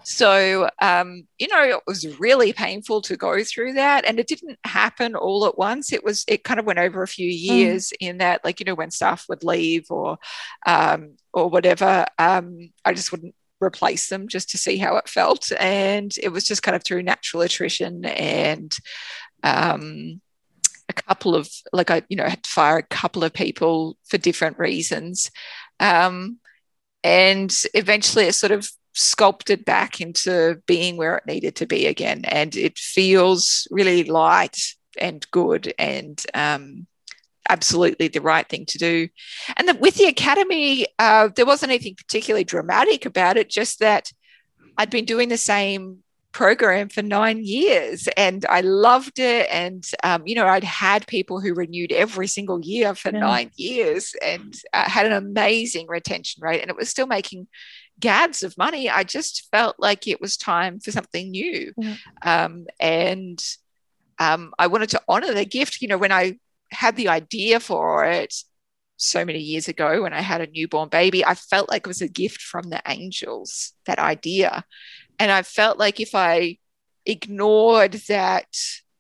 So, 0.04 0.69
um, 0.80 1.26
you 1.38 1.49
know, 1.49 1.62
it 1.62 1.83
was 1.87 2.19
really 2.19 2.52
painful 2.52 3.02
to 3.02 3.16
go 3.16 3.42
through 3.45 3.75
that. 3.75 4.04
And 4.04 4.19
it 4.19 4.26
didn't 4.26 4.59
happen 4.64 5.14
all 5.14 5.47
at 5.47 5.59
once. 5.59 5.92
It 5.92 6.04
was, 6.04 6.25
it 6.28 6.45
kind 6.45 6.61
of 6.61 6.66
went 6.66 6.78
over 6.78 7.02
a 7.02 7.09
few 7.09 7.30
mm. 7.30 7.38
years 7.38 7.90
mm. 7.90 8.09
in 8.09 8.19
that, 8.19 8.45
like, 8.45 8.61
you 8.61 8.66
know, 8.66 8.75
when 8.75 8.90
staff 8.90 9.26
would 9.28 9.45
leave 9.45 9.87
or, 9.90 10.19
um, 10.66 11.16
or 11.33 11.49
whatever, 11.49 12.07
um, 12.19 12.71
I 12.85 12.92
just 12.92 13.12
wouldn't 13.12 13.35
replace 13.61 14.09
them 14.09 14.28
just 14.28 14.50
to 14.50 14.59
see 14.59 14.78
how 14.78 14.97
it 14.97 15.09
felt. 15.09 15.52
And 15.59 16.12
it 16.23 16.30
was 16.30 16.45
just 16.45 16.62
kind 16.62 16.76
of 16.76 16.83
through 16.83 17.02
natural 17.02 17.42
attrition 17.42 18.04
and, 18.04 18.75
um, 19.42 20.21
a 20.88 20.92
couple 20.92 21.37
of 21.37 21.49
like 21.73 21.88
I 21.88 22.02
you 22.09 22.16
know 22.16 22.25
had 22.25 22.42
to 22.42 22.50
fire 22.50 22.78
a 22.78 22.83
couple 22.83 23.23
of 23.23 23.33
people 23.33 23.97
for 24.09 24.19
different 24.19 24.59
reasons 24.59 25.30
um, 25.78 26.38
and 27.04 27.54
eventually 27.75 28.25
it 28.25 28.35
sort 28.35 28.50
of 28.50 28.69
sculpted 29.00 29.64
back 29.64 30.00
into 30.00 30.61
being 30.66 30.97
where 30.97 31.16
it 31.16 31.26
needed 31.26 31.57
to 31.57 31.66
be 31.66 31.87
again. 31.87 32.23
And 32.26 32.54
it 32.54 32.78
feels 32.78 33.66
really 33.71 34.04
light 34.04 34.75
and 34.99 35.26
good 35.30 35.73
and 35.78 36.23
um, 36.35 36.87
absolutely 37.49 38.09
the 38.09 38.21
right 38.21 38.49
thing 38.49 38.66
to 38.66 38.78
do. 38.78 39.09
And 39.57 39.69
the, 39.69 39.75
with 39.75 39.95
the 39.95 40.07
academy, 40.07 40.87
uh, 40.99 41.28
there 41.35 41.47
wasn't 41.47 41.73
anything 41.73 41.95
particularly 41.97 42.45
dramatic 42.45 43.07
about 43.07 43.37
it, 43.37 43.49
just 43.49 43.80
that 43.80 44.12
I'd 44.76 44.90
been 44.90 45.07
doing 45.07 45.30
the 45.30 45.38
same 45.38 46.02
program 46.33 46.88
for 46.88 47.02
nine 47.02 47.45
years 47.45 48.09
and 48.16 48.47
I 48.49 48.61
loved 48.61 49.19
it. 49.19 49.49
And, 49.50 49.85
um, 50.04 50.23
you 50.26 50.35
know, 50.35 50.47
I'd 50.47 50.64
had 50.64 51.07
people 51.07 51.40
who 51.40 51.54
renewed 51.54 51.90
every 51.90 52.28
single 52.28 52.61
year 52.61 52.95
for 52.95 53.11
yeah. 53.11 53.21
nine 53.21 53.50
years 53.57 54.14
and 54.23 54.54
uh, 54.73 54.88
had 54.88 55.07
an 55.07 55.12
amazing 55.12 55.88
retention 55.88 56.42
rate. 56.42 56.61
And 56.61 56.71
it 56.71 56.76
was 56.76 56.88
still 56.88 57.07
making 57.07 57.49
gads 58.00 58.42
of 58.42 58.59
money. 58.59 58.88
I 58.88 59.04
just 59.04 59.49
felt 59.50 59.76
like 59.78 60.07
it 60.07 60.21
was 60.21 60.37
time 60.37 60.80
for 60.80 60.90
something 60.90 61.30
new. 61.30 61.73
Yeah. 61.76 61.97
Um, 62.23 62.66
and 62.80 63.42
um, 64.19 64.52
I 64.59 64.66
wanted 64.66 64.90
to 64.90 65.02
honor 65.09 65.33
the 65.33 65.45
gift. 65.45 65.80
You 65.80 65.88
know, 65.88 65.99
when 65.99 66.12
I 66.12 66.38
had 66.73 66.97
the 66.97 67.09
idea 67.09 67.61
for 67.61 68.04
it, 68.07 68.35
so 69.00 69.25
many 69.25 69.38
years 69.38 69.66
ago 69.66 70.02
when 70.02 70.12
I 70.12 70.21
had 70.21 70.42
a 70.42 70.47
newborn 70.47 70.90
baby, 70.90 71.25
I 71.25 71.35
felt 71.35 71.71
like 71.71 71.87
it 71.87 71.88
was 71.88 72.02
a 72.02 72.09
gift 72.09 72.42
from 72.42 72.69
the 72.69 72.83
angels, 72.87 73.73
that 73.87 73.99
idea. 73.99 74.64
And 75.19 75.33
I 75.33 75.42
felt 75.42 75.78
like 75.78 76.00
if 76.00 76.14
I 76.14 76.59
ignored 77.07 77.95
that 78.09 78.47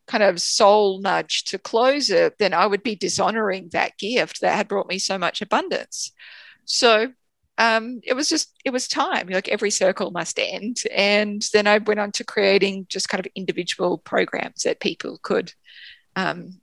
kind 0.06 0.22
of 0.22 0.40
soul 0.40 1.00
nudge 1.00 1.44
to 1.44 1.58
close 1.58 2.10
it, 2.10 2.36
then 2.38 2.54
I 2.54 2.66
would 2.66 2.82
be 2.82 2.96
dishonoring 2.96 3.68
that 3.72 3.98
gift 3.98 4.40
that 4.40 4.56
had 4.56 4.68
brought 4.68 4.88
me 4.88 4.98
so 4.98 5.18
much 5.18 5.42
abundance. 5.42 6.12
So 6.64 7.12
um, 7.60 8.00
it 8.02 8.14
was 8.14 8.28
just, 8.28 8.54
it 8.64 8.70
was 8.70 8.88
time. 8.88 9.28
Like 9.28 9.48
every 9.48 9.70
circle 9.70 10.10
must 10.10 10.38
end. 10.38 10.78
And 10.94 11.44
then 11.52 11.66
I 11.66 11.76
went 11.76 12.00
on 12.00 12.10
to 12.12 12.24
creating 12.24 12.86
just 12.88 13.10
kind 13.10 13.24
of 13.24 13.30
individual 13.34 13.98
programs 13.98 14.62
that 14.62 14.80
people 14.80 15.18
could 15.22 15.52
um, 16.16 16.60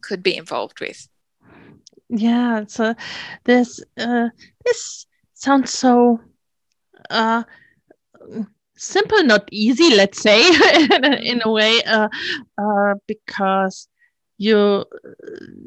could 0.00 0.22
be 0.22 0.34
involved 0.34 0.80
with. 0.80 1.06
Yeah. 2.08 2.64
So 2.68 2.94
this 3.44 3.80
uh, 3.98 4.28
this 4.64 5.06
sounds 5.34 5.74
so 5.74 6.20
uh, 7.10 7.42
simple, 8.76 9.22
not 9.24 9.46
easy, 9.52 9.94
let's 9.94 10.22
say, 10.22 10.40
in 11.22 11.42
a 11.44 11.50
way, 11.50 11.82
uh, 11.82 12.08
uh, 12.56 12.94
because 13.06 13.88
you 14.38 14.86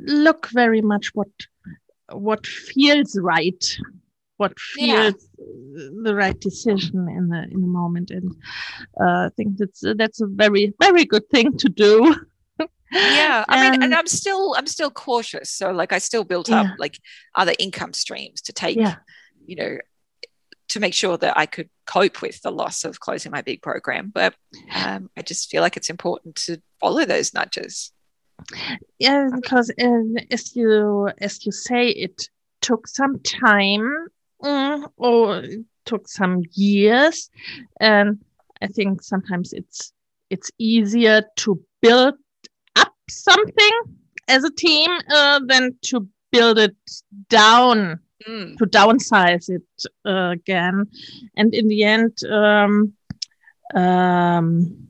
look 0.08 0.48
very 0.50 0.82
much 0.82 1.14
what 1.14 1.30
what 2.12 2.48
feels 2.48 3.18
right, 3.20 3.78
what 4.42 4.60
feels 4.60 4.90
yeah. 4.90 5.12
the 6.04 6.16
right 6.16 6.40
decision 6.40 7.08
in 7.18 7.28
the 7.30 7.42
in 7.54 7.62
the 7.62 7.74
moment, 7.82 8.10
and 8.10 8.32
uh, 9.00 9.28
I 9.28 9.30
think 9.38 9.58
that's 9.58 9.82
that's 9.96 10.20
a 10.20 10.28
very 10.28 10.74
very 10.80 11.06
good 11.06 11.30
thing 11.30 11.58
to 11.58 11.70
do. 11.70 12.16
yeah 12.92 13.46
i 13.48 13.56
mean 13.62 13.82
and 13.82 13.96
i'm 13.96 14.06
still 14.06 14.54
i'm 14.58 14.68
still 14.68 14.92
cautious 14.92 15.50
so 15.50 15.72
like 15.72 15.94
i 15.94 15.98
still 15.98 16.26
built 16.26 16.50
yeah. 16.50 16.60
up 16.62 16.68
like 16.78 17.00
other 17.36 17.54
income 17.58 17.94
streams 17.94 18.42
to 18.42 18.52
take 18.52 18.78
yeah. 18.78 18.96
you 19.46 19.56
know 19.56 19.78
to 20.72 20.80
make 20.80 20.94
sure 20.94 21.18
that 21.18 21.38
I 21.38 21.46
could 21.46 21.70
cope 21.86 22.22
with 22.22 22.42
the 22.42 22.52
loss 22.52 22.86
of 22.86 23.00
closing 23.02 23.32
my 23.32 23.42
big 23.42 23.62
program. 23.62 24.10
But 24.14 24.34
um, 24.74 25.10
I 25.18 25.22
just 25.22 25.50
feel 25.50 25.62
like 25.62 25.76
it's 25.76 25.90
important 25.90 26.36
to 26.48 26.62
follow 26.80 27.04
those 27.04 27.34
nudges. 27.34 27.92
Yeah, 28.98 29.30
because 29.36 29.70
um, 29.82 30.16
as 30.32 30.56
you 30.56 31.10
as 31.20 31.46
you 31.46 31.52
say, 31.52 31.90
it 31.90 32.30
took 32.62 32.88
some 32.88 33.20
time 33.20 34.08
mm, 34.44 34.88
or 34.98 35.44
took 35.86 36.08
some 36.08 36.42
years, 36.54 37.30
and 37.80 38.24
I 38.62 38.68
think 38.68 39.02
sometimes 39.02 39.54
it's 39.54 39.94
it's 40.30 40.52
easier 40.58 41.24
to 41.38 41.60
build 41.82 42.16
up 42.76 42.94
something 43.10 43.72
as 44.28 44.44
a 44.44 44.52
team 44.52 44.90
uh, 45.10 45.40
than 45.46 45.78
to 45.84 46.08
build 46.32 46.58
it 46.58 46.76
down 47.30 48.00
mm. 48.28 48.58
to 48.58 48.66
downsize 48.66 49.50
it 49.50 49.86
uh, 50.06 50.32
again. 50.32 50.88
And 51.36 51.54
in 51.54 51.68
the 51.68 51.84
end, 51.84 52.18
um, 52.30 52.94
um, 53.74 54.88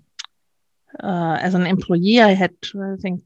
uh, 1.02 1.38
as 1.40 1.54
an 1.54 1.66
employee, 1.66 2.22
I 2.22 2.34
had, 2.34 2.54
I 2.76 2.96
think, 3.02 3.24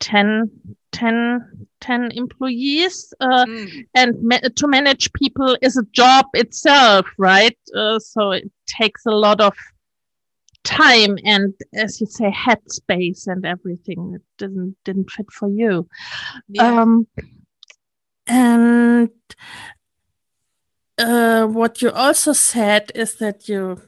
10, 0.00 0.50
10, 0.92 1.67
10 1.80 2.12
employees. 2.12 3.12
Uh, 3.20 3.44
mm. 3.46 3.86
And 3.94 4.14
ma 4.22 4.38
to 4.56 4.68
manage 4.68 5.12
people 5.12 5.56
is 5.62 5.76
a 5.76 5.84
job 5.92 6.26
itself, 6.34 7.06
right? 7.18 7.58
Uh, 7.74 7.98
so 7.98 8.32
it 8.32 8.50
takes 8.66 9.06
a 9.06 9.10
lot 9.10 9.40
of 9.40 9.54
time 10.64 11.16
and 11.24 11.54
as 11.72 11.98
you 11.98 12.06
say 12.06 12.30
headspace 12.30 13.26
and 13.26 13.46
everything 13.46 14.12
it 14.16 14.22
didn't 14.36 14.76
didn't 14.84 15.10
fit 15.10 15.30
for 15.30 15.48
you 15.48 15.88
yeah. 16.48 16.82
um 16.82 17.06
and 18.26 19.10
uh, 20.98 21.46
what 21.46 21.80
you 21.80 21.90
also 21.90 22.32
said 22.32 22.90
is 22.94 23.14
that 23.16 23.48
you, 23.48 23.80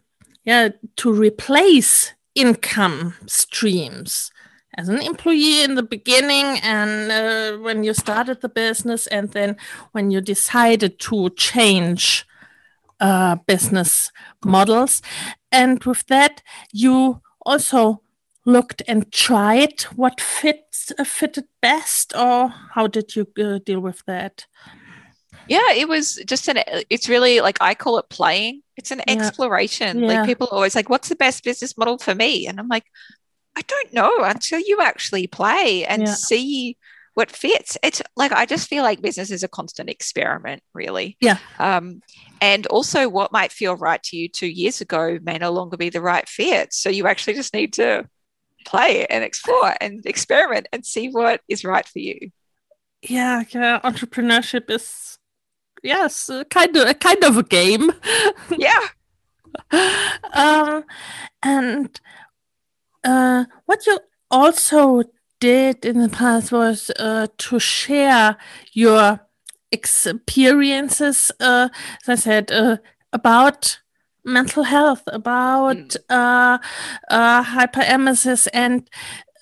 yeah, 0.45 0.71
to 0.97 1.12
replace 1.12 2.14
income 2.35 3.14
streams 3.27 4.31
as 4.77 4.89
an 4.89 5.01
employee 5.03 5.63
in 5.63 5.75
the 5.75 5.83
beginning 5.83 6.59
and 6.63 7.11
uh, 7.11 7.59
when 7.59 7.83
you 7.83 7.93
started 7.93 8.41
the 8.41 8.49
business, 8.49 9.07
and 9.07 9.33
then 9.33 9.57
when 9.93 10.11
you 10.11 10.21
decided 10.21 10.99
to 11.01 11.31
change 11.31 12.27
uh, 13.01 13.37
business 13.47 14.13
models. 14.45 15.03
And 15.51 15.83
with 15.85 16.07
that, 16.07 16.43
you 16.73 17.21
also 17.45 18.03
looked 18.47 18.83
and 18.87 19.11
tried 19.13 19.83
what 19.97 20.21
fits 20.21 20.93
uh, 20.99 21.05
fitted 21.05 21.47
best, 21.61 22.15
or 22.17 22.49
how 22.75 22.87
did 22.87 23.17
you 23.17 23.27
uh, 23.39 23.59
deal 23.65 23.81
with 23.81 24.05
that? 24.07 24.47
Yeah, 25.49 25.73
it 25.73 25.89
was 25.89 26.17
just 26.27 26.49
an. 26.49 26.63
It's 26.91 27.09
really 27.09 27.41
like 27.41 27.59
I 27.61 27.75
call 27.75 27.99
it 27.99 28.09
playing. 28.09 28.63
It's 28.77 28.93
an 28.93 29.03
yeah. 29.07 29.15
exploration. 29.15 30.01
Yeah. 30.01 30.07
Like 30.07 30.27
people 30.27 30.49
always 30.51 30.77
like, 30.77 30.89
"What's 30.89 31.09
the 31.09 31.17
best 31.17 31.43
business 31.43 31.77
model 31.77 31.99
for 31.99 32.15
me?" 32.15 32.47
And 32.47 32.61
I'm 32.61 32.69
like, 32.69 32.85
I 33.57 33.63
don't 33.63 33.93
know 33.93 34.23
until 34.23 34.61
you 34.61 34.81
actually 34.81 35.27
play 35.27 35.85
and 35.85 36.03
yeah. 36.03 36.15
see 36.15 36.77
what 37.15 37.31
fits. 37.31 37.77
It's 37.83 38.01
like 38.17 38.33
I 38.33 38.47
just 38.47 38.69
feel 38.69 38.83
like 38.83 39.03
business 39.03 39.31
is 39.31 39.43
a 39.43 39.49
constant 39.49 39.91
experiment, 39.91 40.63
really. 40.73 41.17
Yeah. 41.21 41.39
Um, 41.59 42.01
and 42.41 42.67
also, 42.69 43.09
what 43.09 43.33
might 43.33 43.53
feel 43.53 43.77
right 43.77 44.03
to 44.05 44.17
you 44.17 44.29
two 44.29 44.47
years 44.47 44.81
ago 44.81 45.19
may 45.23 45.39
no 45.39 45.51
longer 45.51 45.77
be 45.77 45.91
the 45.91 46.01
right 46.01 46.29
fit. 46.29 46.73
So 46.73 46.89
you 46.89 47.07
actually 47.07 47.35
just 47.35 47.53
need 47.53 47.73
to 47.75 48.09
play 48.65 49.07
and 49.07 49.25
explore 49.25 49.75
and 49.81 50.05
experiment 50.07 50.69
and 50.73 50.85
see 50.85 51.09
what 51.09 51.41
is 51.49 51.65
right 51.65 51.87
for 51.87 51.99
you. 51.99 52.31
Yeah, 53.03 53.45
yeah. 53.51 53.81
Entrepreneurship 53.83 54.71
is 54.71 55.19
yes, 55.83 56.31
kind 56.51 56.77
of 56.77 56.89
a 56.89 56.95
kind 56.95 57.25
of 57.25 57.37
a 57.37 57.43
game. 57.43 57.91
Yeah. 58.57 58.87
um, 60.33 60.85
and 61.43 62.01
uh, 63.05 63.45
what 63.67 63.87
you 63.87 63.99
also 64.31 65.03
did 65.41 65.85
in 65.85 66.01
the 66.01 66.09
past 66.09 66.53
was 66.53 66.91
uh, 66.99 67.27
to 67.39 67.59
share 67.59 68.37
your 68.73 69.21
experiences, 69.73 71.33
uh, 71.41 71.69
as 72.03 72.09
I 72.09 72.15
said, 72.15 72.53
uh, 72.53 72.77
about 73.13 73.81
mental 74.25 74.65
health, 74.65 75.03
about 75.07 75.77
mm. 75.77 75.97
uh, 76.11 76.59
uh, 77.11 77.45
hyperemesis, 77.45 78.49
and 78.53 78.89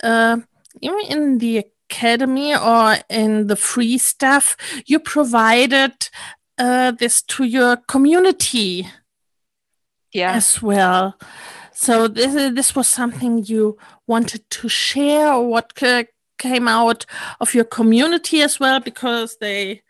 uh, 0.03 0.38
even 0.81 1.01
in 1.09 1.38
the 1.38 1.64
academy 1.90 2.55
or 2.55 2.97
in 3.09 3.47
the 3.49 3.57
free 3.57 3.99
stuff, 3.99 4.57
you 4.87 4.99
provided 4.99 6.09
uh, 6.59 6.92
this 6.92 7.23
to 7.23 7.44
your 7.44 7.77
community 7.77 8.87
yeah. 10.12 10.33
as 10.33 10.62
well. 10.62 11.16
So 11.81 12.09
this 12.09 12.35
this 12.55 12.75
was 12.75 12.88
something 12.88 13.45
you 13.45 13.79
wanted 14.09 14.51
to 14.51 14.69
share, 14.69 15.33
or 15.33 15.47
what 15.47 15.77
came 16.37 16.67
out 16.67 17.07
of 17.41 17.55
your 17.55 17.64
community 17.64 18.43
as 18.43 18.59
well, 18.59 18.81
because 18.81 19.37
they 19.41 19.83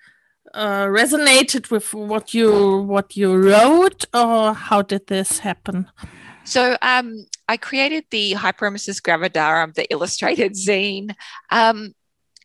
uh, 0.53 0.85
resonated 0.85 1.71
with 1.71 1.95
what 1.95 2.35
you 2.35 2.83
what 2.83 3.17
you 3.17 3.35
wrote, 3.35 4.05
or 4.13 4.53
how 4.53 4.83
did 4.83 5.07
this 5.07 5.39
happen? 5.39 5.87
So 6.45 6.77
um, 6.83 7.25
I 7.49 7.57
created 7.57 8.05
the 8.11 8.35
Hyperemesis 8.35 9.01
Gravidarum, 9.01 9.73
the 9.73 9.91
illustrated 9.91 10.53
zine. 10.53 11.15
Um, 11.49 11.95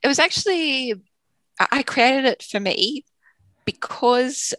it 0.01 0.07
was 0.07 0.19
actually 0.19 0.93
I 1.59 1.83
created 1.83 2.23
it 2.23 2.43
for 2.43 2.61
me 2.61 3.03
because 3.65 4.53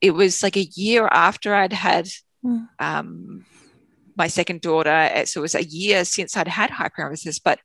it 0.00 0.12
was 0.12 0.42
like 0.42 0.56
a 0.56 0.70
year 0.74 1.06
after 1.06 1.54
I'd 1.54 1.74
had 1.74 2.08
mm. 2.42 2.66
um, 2.78 3.44
my 4.16 4.28
second 4.28 4.60
daughter. 4.60 5.24
So 5.26 5.40
it 5.40 5.42
was 5.42 5.54
a 5.54 5.64
year 5.64 6.04
since 6.04 6.36
I'd 6.36 6.48
had 6.48 6.70
hyperemesis, 6.70 7.40
but 7.42 7.60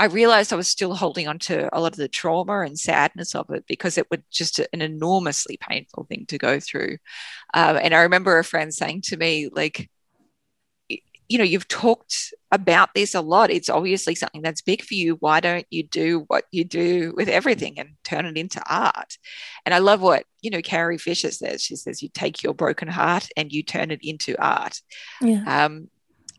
I 0.00 0.04
realized 0.04 0.52
I 0.52 0.56
was 0.56 0.68
still 0.68 0.94
holding 0.94 1.26
on 1.26 1.40
to 1.40 1.68
a 1.76 1.80
lot 1.80 1.92
of 1.92 1.98
the 1.98 2.08
trauma 2.08 2.60
and 2.60 2.78
sadness 2.78 3.34
of 3.34 3.50
it 3.50 3.64
because 3.66 3.98
it 3.98 4.06
was 4.10 4.20
just 4.30 4.60
an 4.72 4.80
enormously 4.80 5.58
painful 5.60 6.04
thing 6.04 6.24
to 6.28 6.38
go 6.38 6.60
through. 6.60 6.98
Um, 7.52 7.78
and 7.82 7.92
I 7.92 8.02
remember 8.02 8.38
a 8.38 8.44
friend 8.44 8.72
saying 8.72 9.02
to 9.06 9.16
me, 9.16 9.48
like, 9.52 9.90
you 11.28 11.36
know, 11.36 11.44
you've 11.44 11.68
talked 11.68 12.32
about 12.50 12.88
this 12.94 13.14
a 13.14 13.20
lot. 13.20 13.50
It's 13.50 13.68
obviously 13.68 14.14
something 14.14 14.40
that's 14.40 14.62
big 14.62 14.82
for 14.82 14.94
you. 14.94 15.16
Why 15.20 15.40
don't 15.40 15.66
you 15.68 15.82
do 15.82 16.24
what 16.28 16.44
you 16.50 16.64
do 16.64 17.12
with 17.16 17.28
everything 17.28 17.78
and 17.78 17.90
turn 18.02 18.24
it 18.24 18.38
into 18.38 18.62
art? 18.68 19.18
And 19.66 19.74
I 19.74 19.78
love 19.78 20.00
what, 20.00 20.24
you 20.40 20.50
know, 20.50 20.62
Carrie 20.62 20.96
Fisher 20.96 21.30
says. 21.30 21.62
She 21.62 21.76
says, 21.76 22.02
you 22.02 22.08
take 22.08 22.42
your 22.42 22.54
broken 22.54 22.88
heart 22.88 23.28
and 23.36 23.52
you 23.52 23.62
turn 23.62 23.90
it 23.90 24.00
into 24.02 24.34
art. 24.42 24.80
Yeah. 25.20 25.42
Um, 25.46 25.90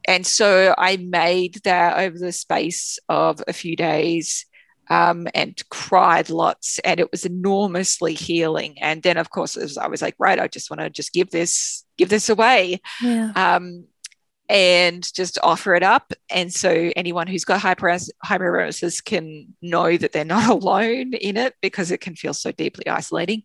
and 0.08 0.26
so 0.26 0.74
I 0.76 0.98
made 0.98 1.60
that 1.66 2.00
over 2.00 2.18
the 2.18 2.32
space 2.32 2.98
of 3.08 3.44
a 3.48 3.54
few 3.54 3.76
days 3.76 4.48
um, 4.90 5.28
and 5.36 5.62
cried 5.70 6.32
lots, 6.32 6.80
and 6.80 7.00
it 7.00 7.12
was 7.12 7.26
enormously 7.26 8.16
healing. 8.16 8.82
And 8.82 9.04
then, 9.04 9.18
of 9.18 9.30
course, 9.30 9.56
was, 9.56 9.78
I 9.78 9.86
was 9.86 10.02
like, 10.02 10.16
right, 10.18 10.40
I 10.40 10.48
just 10.48 10.72
want 10.72 10.80
to 10.80 10.90
just 10.90 11.14
give 11.14 11.30
this 11.30 11.86
give 11.98 12.10
this 12.10 12.28
away. 12.30 12.82
Yeah. 13.04 13.32
Um, 13.36 13.86
and 14.50 15.14
just 15.14 15.38
offer 15.44 15.76
it 15.76 15.84
up. 15.84 16.12
And 16.32 16.52
so 16.52 16.92
anyone 16.96 17.28
who's 17.28 17.46
got 17.46 17.62
hyperemesis 17.62 19.04
can 19.04 19.54
know 19.62 19.96
that 19.96 20.12
they're 20.12 20.26
not 20.26 20.50
alone 20.64 21.14
in 21.14 21.38
it 21.38 21.54
because 21.62 21.92
it 21.92 22.02
can 22.02 22.16
feel 22.16 22.34
so 22.34 22.52
deeply 22.52 22.88
isolating. 22.88 23.44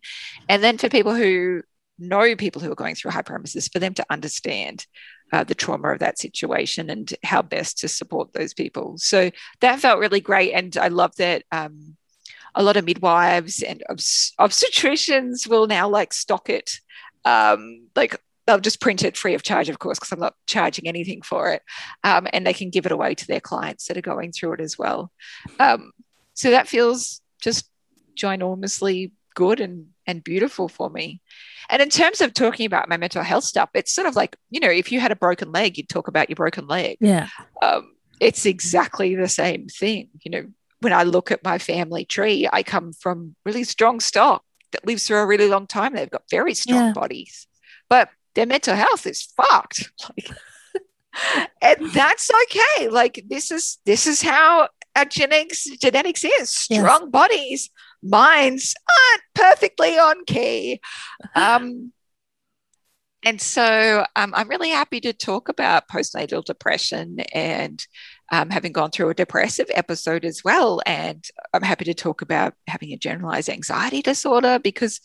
And 0.49 0.63
then 0.63 0.79
for 0.79 0.89
people 0.89 1.13
who 1.13 1.61
know 1.99 2.35
people 2.35 2.61
who 2.61 2.71
are 2.71 2.75
going 2.75 2.95
through 2.95 3.11
hyperemesis, 3.11 3.71
for 3.71 3.79
them 3.79 3.93
to 3.93 4.05
understand 4.09 4.85
uh, 5.31 5.43
the 5.43 5.55
trauma 5.55 5.89
of 5.89 5.99
that 5.99 6.19
situation 6.19 6.89
and 6.89 7.13
how 7.23 7.41
best 7.41 7.77
to 7.79 7.87
support 7.87 8.33
those 8.33 8.53
people. 8.53 8.95
So 8.97 9.31
that 9.61 9.79
felt 9.79 9.99
really 9.99 10.19
great. 10.19 10.53
And 10.53 10.75
I 10.75 10.89
love 10.89 11.15
that 11.17 11.43
um, 11.51 11.95
a 12.53 12.63
lot 12.63 12.77
of 12.77 12.85
midwives 12.85 13.61
and 13.61 13.83
obst- 13.89 14.33
obstetricians 14.39 15.47
will 15.47 15.67
now 15.67 15.87
like 15.87 16.13
stock 16.13 16.49
it. 16.49 16.71
Um, 17.25 17.87
like 17.95 18.19
they'll 18.45 18.59
just 18.59 18.81
print 18.81 19.03
it 19.03 19.17
free 19.17 19.33
of 19.33 19.43
charge, 19.43 19.69
of 19.69 19.79
course, 19.79 19.97
because 19.97 20.11
I'm 20.11 20.19
not 20.19 20.35
charging 20.45 20.87
anything 20.87 21.21
for 21.21 21.51
it. 21.51 21.61
Um, 22.03 22.27
and 22.31 22.45
they 22.45 22.53
can 22.53 22.69
give 22.69 22.85
it 22.85 22.91
away 22.91 23.15
to 23.15 23.27
their 23.27 23.39
clients 23.39 23.87
that 23.87 23.97
are 23.97 24.01
going 24.01 24.31
through 24.31 24.53
it 24.53 24.61
as 24.61 24.77
well. 24.77 25.11
Um, 25.59 25.91
so 26.33 26.51
that 26.51 26.67
feels 26.67 27.21
just 27.41 27.69
ginormously 28.15 29.11
good 29.35 29.59
and, 29.59 29.87
and 30.07 30.23
beautiful 30.23 30.67
for 30.67 30.89
me. 30.89 31.21
And 31.69 31.81
in 31.81 31.89
terms 31.89 32.21
of 32.21 32.33
talking 32.33 32.65
about 32.65 32.89
my 32.89 32.97
mental 32.97 33.23
health 33.23 33.43
stuff, 33.43 33.69
it's 33.73 33.93
sort 33.93 34.07
of 34.07 34.15
like, 34.15 34.35
you 34.49 34.59
know, 34.59 34.69
if 34.69 34.91
you 34.91 34.99
had 34.99 35.11
a 35.11 35.15
broken 35.15 35.51
leg, 35.51 35.77
you'd 35.77 35.89
talk 35.89 36.07
about 36.07 36.29
your 36.29 36.35
broken 36.35 36.67
leg. 36.67 36.97
Yeah. 37.01 37.27
Um, 37.61 37.95
it's 38.19 38.45
exactly 38.45 39.15
the 39.15 39.27
same 39.27 39.67
thing. 39.67 40.09
You 40.21 40.31
know, 40.31 40.45
when 40.81 40.93
I 40.93 41.03
look 41.03 41.31
at 41.31 41.43
my 41.43 41.57
family 41.57 42.05
tree, 42.05 42.47
I 42.51 42.63
come 42.63 42.93
from 42.93 43.35
really 43.45 43.63
strong 43.63 43.99
stock 43.99 44.43
that 44.71 44.85
lives 44.85 45.07
for 45.07 45.19
a 45.19 45.25
really 45.25 45.47
long 45.47 45.67
time. 45.67 45.95
They've 45.95 46.09
got 46.09 46.29
very 46.29 46.53
strong 46.53 46.87
yeah. 46.87 46.93
bodies, 46.93 47.47
but 47.89 48.09
their 48.35 48.45
mental 48.45 48.75
health 48.75 49.05
is 49.07 49.23
fucked. 49.37 49.91
Like, 50.17 51.47
and 51.61 51.93
that's 51.93 52.29
okay. 52.29 52.89
Like 52.89 53.23
this 53.29 53.49
is 53.49 53.77
this 53.85 54.05
is 54.05 54.21
how 54.21 54.67
our 54.97 55.05
genetics 55.05 55.63
genetics 55.81 56.25
is. 56.25 56.49
Strong 56.49 57.03
yes. 57.03 57.09
bodies 57.09 57.69
minds 58.05 58.75
aren't 58.89 59.23
perfectly 59.33 59.97
on 59.97 60.25
key. 60.25 60.79
Um, 61.35 61.91
and 63.23 63.41
so 63.41 64.05
um, 64.15 64.33
I'm 64.35 64.47
really 64.47 64.69
happy 64.69 65.01
to 65.01 65.11
talk 65.11 65.49
about 65.49 65.87
postnatal 65.87 66.45
depression 66.45 67.21
and 67.33 67.83
um, 68.31 68.51
having 68.51 68.71
gone 68.71 68.91
through 68.91 69.09
a 69.09 69.15
depressive 69.15 69.65
episode 69.73 70.25
as 70.25 70.43
well. 70.45 70.79
And 70.85 71.25
I'm 71.51 71.63
happy 71.63 71.85
to 71.85 71.95
talk 71.95 72.21
about 72.21 72.53
having 72.67 72.93
a 72.93 72.97
generalized 72.97 73.49
anxiety 73.49 74.03
disorder 74.03 74.59
because 74.59 75.01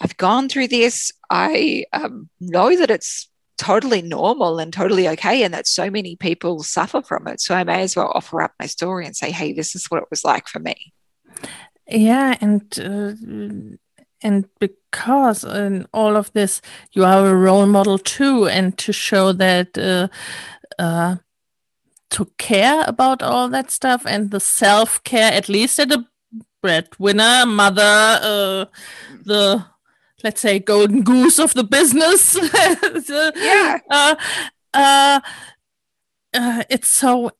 I've 0.00 0.16
gone 0.16 0.48
through 0.48 0.68
this. 0.68 1.12
I 1.30 1.84
um, 1.92 2.28
know 2.40 2.76
that 2.76 2.90
it's 2.90 3.28
totally 3.58 4.02
normal 4.02 4.58
and 4.58 4.72
totally 4.72 5.08
okay, 5.08 5.42
and 5.42 5.54
that 5.54 5.66
so 5.66 5.90
many 5.90 6.16
people 6.16 6.62
suffer 6.62 7.02
from 7.02 7.26
it. 7.28 7.40
So 7.40 7.54
I 7.54 7.64
may 7.64 7.82
as 7.82 7.96
well 7.96 8.12
offer 8.14 8.42
up 8.42 8.52
my 8.60 8.66
story 8.66 9.06
and 9.06 9.16
say, 9.16 9.30
hey, 9.30 9.52
this 9.52 9.74
is 9.74 9.86
what 9.86 10.02
it 10.02 10.10
was 10.10 10.24
like 10.24 10.48
for 10.48 10.58
me. 10.58 10.92
Yeah, 11.88 12.36
and 12.40 12.62
uh, 12.78 13.76
and 14.22 14.48
because 14.58 15.44
in 15.44 15.86
all 15.92 16.16
of 16.16 16.32
this, 16.32 16.60
you 16.92 17.04
are 17.04 17.26
a 17.26 17.34
role 17.34 17.66
model 17.66 17.98
too, 17.98 18.46
and 18.46 18.76
to 18.78 18.92
show 18.92 19.32
that 19.32 19.78
uh, 19.78 20.08
uh, 20.78 21.16
to 22.10 22.24
care 22.38 22.84
about 22.86 23.22
all 23.22 23.48
that 23.48 23.70
stuff 23.70 24.04
and 24.06 24.30
the 24.30 24.40
self 24.40 25.02
care, 25.04 25.32
at 25.32 25.48
least 25.48 25.78
at 25.78 25.92
a 25.92 26.06
breadwinner, 26.60 27.46
mother, 27.46 28.18
uh, 28.22 28.64
the 29.24 29.64
let's 30.22 30.40
say 30.40 30.58
golden 30.58 31.02
goose 31.02 31.38
of 31.38 31.54
the 31.54 31.64
business. 31.64 32.36
yeah. 33.36 33.78
Uh, 33.90 34.16
uh, 34.74 35.20
uh, 36.34 36.62
it's 36.68 36.88
so 36.88 37.30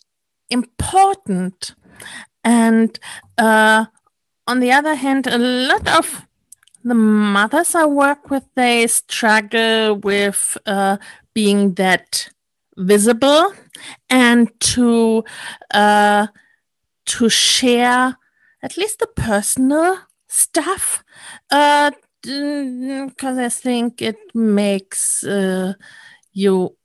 important, 0.51 1.75
and 2.45 2.99
uh, 3.37 3.87
on 4.47 4.61
the 4.61 4.73
other 4.73 4.95
hand, 4.95 5.27
a 5.27 5.39
lot 5.39 5.87
of 5.89 6.27
the 6.85 6.95
mothers 6.95 7.75
I 7.75 7.85
work 7.85 8.31
with, 8.31 8.45
they 8.55 8.87
struggle 8.87 9.97
with 9.97 10.57
uh, 10.67 10.99
being 11.35 11.75
that 11.75 12.31
visible 12.77 13.53
and 14.09 14.49
to 14.61 15.25
uh, 15.73 16.29
to 17.07 17.29
share 17.29 18.17
at 18.63 18.77
least 18.77 18.99
the 19.01 19.07
personal 19.07 19.99
stuff 20.29 21.05
because 22.27 23.39
uh, 23.39 23.43
I 23.45 23.49
think 23.49 24.03
it 24.03 24.19
makes 24.35 25.25
uh, 25.25 25.75
you 26.33 26.77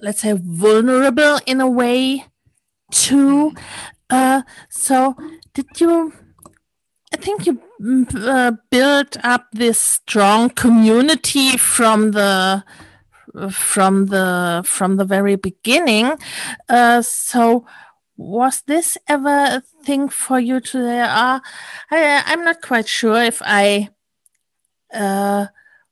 let's 0.00 0.20
say 0.20 0.32
vulnerable 0.32 1.38
in 1.46 1.60
a 1.60 1.68
way 1.68 2.24
too. 2.90 3.52
Uh, 4.08 4.42
so 4.70 5.16
did 5.54 5.80
you 5.80 6.12
I 7.12 7.16
think 7.16 7.46
you 7.46 7.60
mm, 7.80 8.26
uh, 8.26 8.52
built 8.70 9.16
up 9.24 9.46
this 9.52 9.78
strong 9.78 10.50
community 10.50 11.56
from 11.56 12.12
the 12.12 12.64
from 13.50 14.06
the 14.06 14.62
from 14.64 14.96
the 14.96 15.04
very 15.04 15.36
beginning. 15.36 16.12
Uh, 16.68 17.02
so 17.02 17.66
was 18.16 18.62
this 18.66 18.96
ever 19.08 19.28
a 19.28 19.62
thing 19.84 20.08
for 20.08 20.38
you 20.38 20.60
today? 20.60 21.00
Uh, 21.00 21.40
I, 21.90 22.22
I'm 22.26 22.44
not 22.44 22.62
quite 22.62 22.88
sure 22.88 23.22
if 23.22 23.42
I 23.44 23.90
uh, 24.92 25.46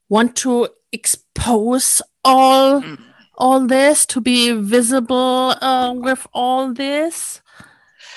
want 0.09 0.37
to 0.37 0.69
expose 0.93 2.03
all 2.25 2.83
mm. 2.83 2.99
all 3.37 3.67
this 3.67 4.05
to 4.07 4.21
be 4.21 4.53
visible 4.53 5.55
uh, 5.61 5.95
with 5.97 6.27
all 6.33 6.73
this. 6.73 7.41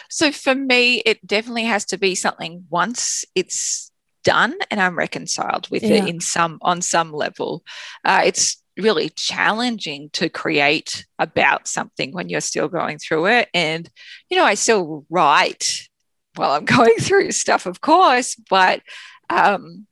So 0.09 0.31
for 0.31 0.53
me, 0.53 1.01
it 1.05 1.25
definitely 1.25 1.65
has 1.65 1.85
to 1.85 1.97
be 1.97 2.15
something 2.15 2.65
once 2.69 3.25
it's 3.33 3.91
done 4.23 4.55
and 4.71 4.79
I'm 4.79 4.97
reconciled 4.97 5.69
with 5.69 5.83
yeah. 5.83 5.95
it 5.95 6.07
in 6.07 6.19
some 6.19 6.59
on 6.61 6.81
some 6.81 7.11
level. 7.11 7.63
Uh, 8.03 8.21
it's 8.25 8.61
really 8.77 9.09
challenging 9.09 10.09
to 10.11 10.29
create 10.29 11.05
about 11.19 11.67
something 11.67 12.11
when 12.11 12.29
you're 12.29 12.41
still 12.41 12.67
going 12.67 12.97
through 12.97 13.27
it. 13.27 13.49
And, 13.53 13.89
you 14.29 14.37
know, 14.37 14.45
I 14.45 14.55
still 14.55 15.05
write 15.09 15.87
while 16.35 16.51
I'm 16.51 16.65
going 16.77 16.95
through 16.99 17.31
stuff, 17.31 17.65
of 17.65 17.81
course, 17.81 18.35
but 18.49 18.81
um, 19.29 19.87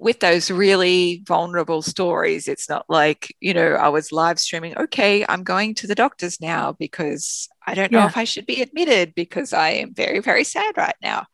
with 0.00 0.20
those 0.20 0.50
really 0.50 1.22
vulnerable 1.26 1.82
stories, 1.82 2.48
it's 2.48 2.70
not 2.70 2.86
like, 2.88 3.36
you 3.38 3.52
know, 3.52 3.74
I 3.74 3.90
was 3.90 4.12
live 4.12 4.40
streaming, 4.40 4.76
okay, 4.78 5.26
I'm 5.28 5.44
going 5.44 5.74
to 5.74 5.86
the 5.86 5.94
doctors 5.94 6.40
now 6.40 6.72
because 6.72 7.50
I 7.66 7.74
don't 7.74 7.92
know 7.92 7.98
yeah. 7.98 8.06
if 8.06 8.16
I 8.16 8.24
should 8.24 8.46
be 8.46 8.62
admitted 8.62 9.14
because 9.14 9.52
I 9.52 9.70
am 9.72 9.92
very, 9.92 10.20
very 10.20 10.42
sad 10.42 10.74
right 10.78 10.94
now. 11.02 11.26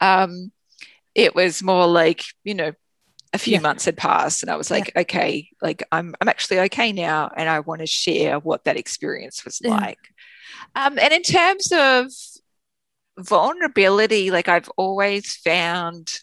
Um, 0.00 0.52
it 1.16 1.34
was 1.34 1.60
more 1.60 1.88
like, 1.88 2.22
you 2.44 2.54
know, 2.54 2.72
a 3.32 3.38
few 3.38 3.54
yeah. 3.54 3.60
months 3.60 3.84
had 3.84 3.96
passed 3.96 4.44
and 4.44 4.50
I 4.50 4.54
was 4.54 4.70
like, 4.70 4.92
yeah. 4.94 5.00
okay, 5.00 5.48
like 5.60 5.82
I'm 5.90 6.14
I'm 6.20 6.28
actually 6.28 6.60
okay 6.60 6.92
now 6.92 7.32
and 7.36 7.48
I 7.48 7.60
want 7.60 7.80
to 7.80 7.86
share 7.86 8.38
what 8.38 8.62
that 8.64 8.76
experience 8.76 9.44
was 9.44 9.60
like. 9.60 9.98
Um, 10.76 11.00
and 11.00 11.12
in 11.12 11.22
terms 11.22 11.72
of 11.72 12.12
vulnerability, 13.18 14.30
like 14.30 14.48
I've 14.48 14.68
always 14.76 15.34
found 15.34 16.20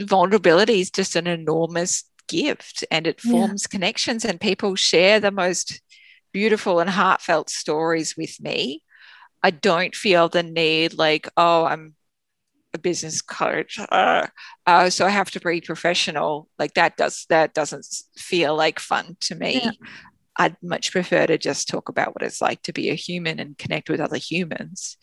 vulnerability 0.00 0.80
is 0.80 0.90
just 0.90 1.16
an 1.16 1.26
enormous 1.26 2.04
gift 2.28 2.84
and 2.90 3.06
it 3.06 3.20
forms 3.20 3.64
yeah. 3.64 3.70
connections 3.70 4.24
and 4.24 4.40
people 4.40 4.76
share 4.76 5.18
the 5.18 5.30
most 5.30 5.80
beautiful 6.32 6.78
and 6.78 6.90
heartfelt 6.90 7.48
stories 7.48 8.16
with 8.16 8.40
me 8.40 8.82
i 9.42 9.50
don't 9.50 9.96
feel 9.96 10.28
the 10.28 10.42
need 10.42 10.94
like 10.94 11.28
oh 11.36 11.64
i'm 11.64 11.94
a 12.74 12.78
business 12.78 13.22
coach 13.22 13.78
uh, 13.90 14.26
uh, 14.66 14.90
so 14.90 15.06
i 15.06 15.08
have 15.08 15.30
to 15.30 15.40
be 15.40 15.60
professional 15.60 16.48
like 16.58 16.74
that 16.74 16.98
does 16.98 17.24
that 17.30 17.54
doesn't 17.54 17.86
feel 18.16 18.54
like 18.54 18.78
fun 18.78 19.16
to 19.20 19.34
me 19.34 19.60
yeah. 19.64 19.70
i'd 20.36 20.56
much 20.62 20.92
prefer 20.92 21.26
to 21.26 21.38
just 21.38 21.66
talk 21.66 21.88
about 21.88 22.14
what 22.14 22.22
it's 22.22 22.42
like 22.42 22.60
to 22.60 22.74
be 22.74 22.90
a 22.90 22.94
human 22.94 23.40
and 23.40 23.56
connect 23.56 23.88
with 23.88 24.00
other 24.00 24.18
humans 24.18 24.98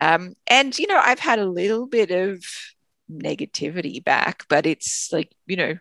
um, 0.00 0.34
and 0.48 0.76
you 0.80 0.88
know 0.88 1.00
i've 1.02 1.20
had 1.20 1.38
a 1.38 1.48
little 1.48 1.86
bit 1.86 2.10
of 2.10 2.42
negativity 3.10 4.02
back, 4.02 4.44
but 4.48 4.66
it's 4.66 5.10
like, 5.12 5.32
you 5.46 5.56
know, 5.56 5.74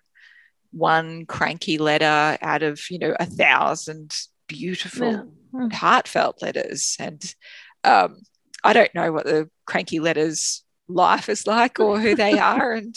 one 0.72 1.26
cranky 1.26 1.78
letter 1.78 2.38
out 2.42 2.64
of, 2.64 2.80
you 2.90 3.00
know, 3.00 3.16
a 3.20 3.26
thousand 3.26 4.14
beautiful, 4.48 5.12
yeah. 5.12 5.24
mm. 5.54 5.74
heartfelt 5.74 6.42
letters. 6.42 6.98
And 7.00 7.24
um, 7.84 8.22
I 8.64 8.74
don't 8.74 8.94
know 8.94 9.12
what 9.12 9.26
the 9.26 9.50
cranky 9.66 10.00
letters 10.00 10.64
life 10.88 11.30
is 11.30 11.48
like 11.48 11.80
or 11.80 12.00
who 12.00 12.16
they 12.16 12.38
are. 12.40 12.74
And 12.74 12.96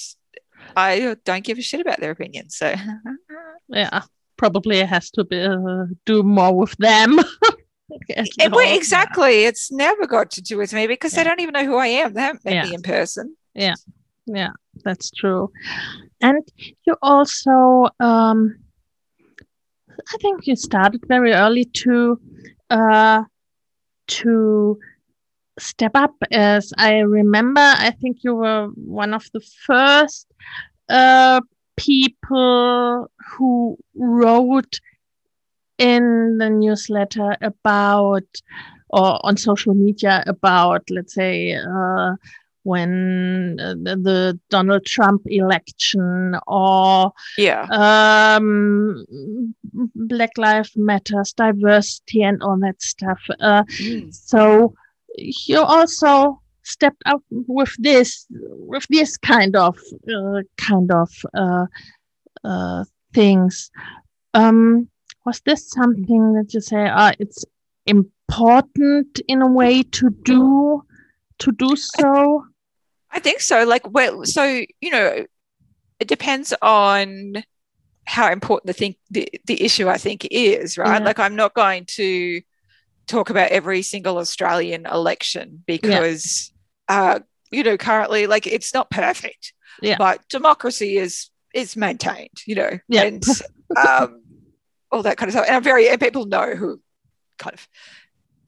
I 0.76 1.16
don't 1.24 1.44
give 1.44 1.58
a 1.58 1.62
shit 1.62 1.80
about 1.80 2.00
their 2.00 2.10
opinions. 2.10 2.56
So, 2.56 2.74
yeah, 3.68 4.02
probably 4.36 4.78
it 4.78 4.88
has 4.88 5.10
to 5.12 5.24
be 5.24 5.40
uh, 5.40 5.86
do 6.04 6.22
more 6.22 6.56
with 6.56 6.76
them. 6.78 7.18
it, 8.08 8.52
well, 8.52 8.76
exactly. 8.76 9.44
It's 9.44 9.70
never 9.70 10.06
got 10.06 10.30
to 10.32 10.42
do 10.42 10.58
with 10.58 10.72
me 10.72 10.86
because 10.86 11.12
yeah. 11.12 11.22
they 11.22 11.28
don't 11.28 11.40
even 11.40 11.52
know 11.52 11.64
who 11.64 11.76
I 11.76 11.86
am. 11.86 12.14
They 12.14 12.22
haven't 12.22 12.44
met 12.44 12.54
yeah. 12.54 12.64
me 12.64 12.74
in 12.74 12.82
person. 12.82 13.36
Yeah, 13.54 13.74
yeah, 14.28 14.52
that's 14.84 15.10
true. 15.10 15.50
And 16.20 16.42
you 16.86 16.96
also, 17.02 17.88
um, 18.00 18.56
I 19.90 20.16
think 20.20 20.46
you 20.46 20.56
started 20.56 21.04
very 21.06 21.32
early 21.32 21.64
to, 21.64 22.20
uh, 22.70 23.22
to 24.08 24.78
step 25.58 25.92
up. 25.94 26.14
As 26.30 26.72
I 26.78 26.98
remember, 26.98 27.60
I 27.60 27.90
think 28.00 28.18
you 28.22 28.34
were 28.34 28.68
one 28.74 29.14
of 29.14 29.28
the 29.32 29.40
first 29.66 30.26
uh, 30.88 31.40
people 31.76 33.10
who 33.32 33.76
wrote 33.94 34.80
in 35.78 36.38
the 36.38 36.50
newsletter 36.50 37.36
about 37.40 38.24
or 38.90 39.20
on 39.24 39.36
social 39.36 39.74
media 39.74 40.24
about, 40.26 40.82
let's 40.90 41.14
say, 41.14 41.54
uh, 41.54 42.14
when 42.64 43.58
uh, 43.60 43.74
the 43.74 44.38
Donald 44.50 44.84
Trump 44.84 45.22
election 45.26 46.36
or 46.46 47.12
yeah 47.36 47.66
um, 47.70 49.04
Black 49.94 50.36
Lives 50.36 50.72
Matters, 50.76 51.32
diversity, 51.32 52.22
and 52.22 52.42
all 52.42 52.58
that 52.60 52.80
stuff. 52.82 53.20
Uh, 53.40 53.64
mm. 53.64 54.14
So 54.14 54.74
you 55.16 55.60
also 55.60 56.40
stepped 56.62 57.02
up 57.06 57.22
with 57.30 57.74
this 57.78 58.26
with 58.30 58.86
this 58.90 59.16
kind 59.16 59.56
of 59.56 59.78
uh, 60.08 60.42
kind 60.56 60.90
of 60.92 61.10
uh, 61.34 61.66
uh, 62.44 62.84
things. 63.14 63.70
Um, 64.34 64.88
was 65.24 65.40
this 65.40 65.70
something 65.70 66.34
that 66.34 66.54
you 66.54 66.60
say 66.60 66.86
uh, 66.86 67.12
it's 67.18 67.44
important 67.86 69.20
in 69.28 69.42
a 69.42 69.50
way 69.50 69.82
to 69.82 70.10
do 70.10 70.82
to 71.40 71.52
do 71.52 71.76
so? 71.76 72.44
I 73.10 73.20
think 73.20 73.40
so. 73.40 73.64
Like, 73.64 73.90
well, 73.90 74.24
so 74.24 74.44
you 74.80 74.90
know, 74.90 75.24
it 76.00 76.08
depends 76.08 76.54
on 76.62 77.42
how 78.04 78.32
important 78.32 78.66
the 78.68 78.72
thing 78.72 78.94
the, 79.10 79.28
the 79.44 79.62
issue 79.62 79.88
I 79.88 79.98
think 79.98 80.26
is, 80.30 80.78
right? 80.78 81.00
Yeah. 81.00 81.04
Like, 81.04 81.18
I'm 81.18 81.36
not 81.36 81.54
going 81.54 81.84
to 81.96 82.40
talk 83.06 83.30
about 83.30 83.50
every 83.50 83.82
single 83.82 84.18
Australian 84.18 84.86
election 84.86 85.62
because, 85.66 86.50
yeah. 86.88 86.96
uh, 87.02 87.18
you 87.50 87.62
know, 87.62 87.76
currently, 87.76 88.26
like, 88.26 88.46
it's 88.46 88.72
not 88.72 88.90
perfect, 88.90 89.52
yeah. 89.82 89.96
but 89.98 90.26
democracy 90.28 90.96
is 90.96 91.30
is 91.54 91.76
maintained, 91.76 92.38
you 92.46 92.54
know, 92.54 92.78
yeah. 92.88 93.02
and 93.02 93.24
um, 93.76 94.22
all 94.90 95.02
that 95.02 95.16
kind 95.16 95.28
of 95.28 95.32
stuff. 95.32 95.46
And 95.46 95.56
I'm 95.56 95.62
very, 95.62 95.88
and 95.88 96.00
people 96.00 96.26
know 96.26 96.54
who 96.54 96.80
kind 97.38 97.54
of 97.54 97.68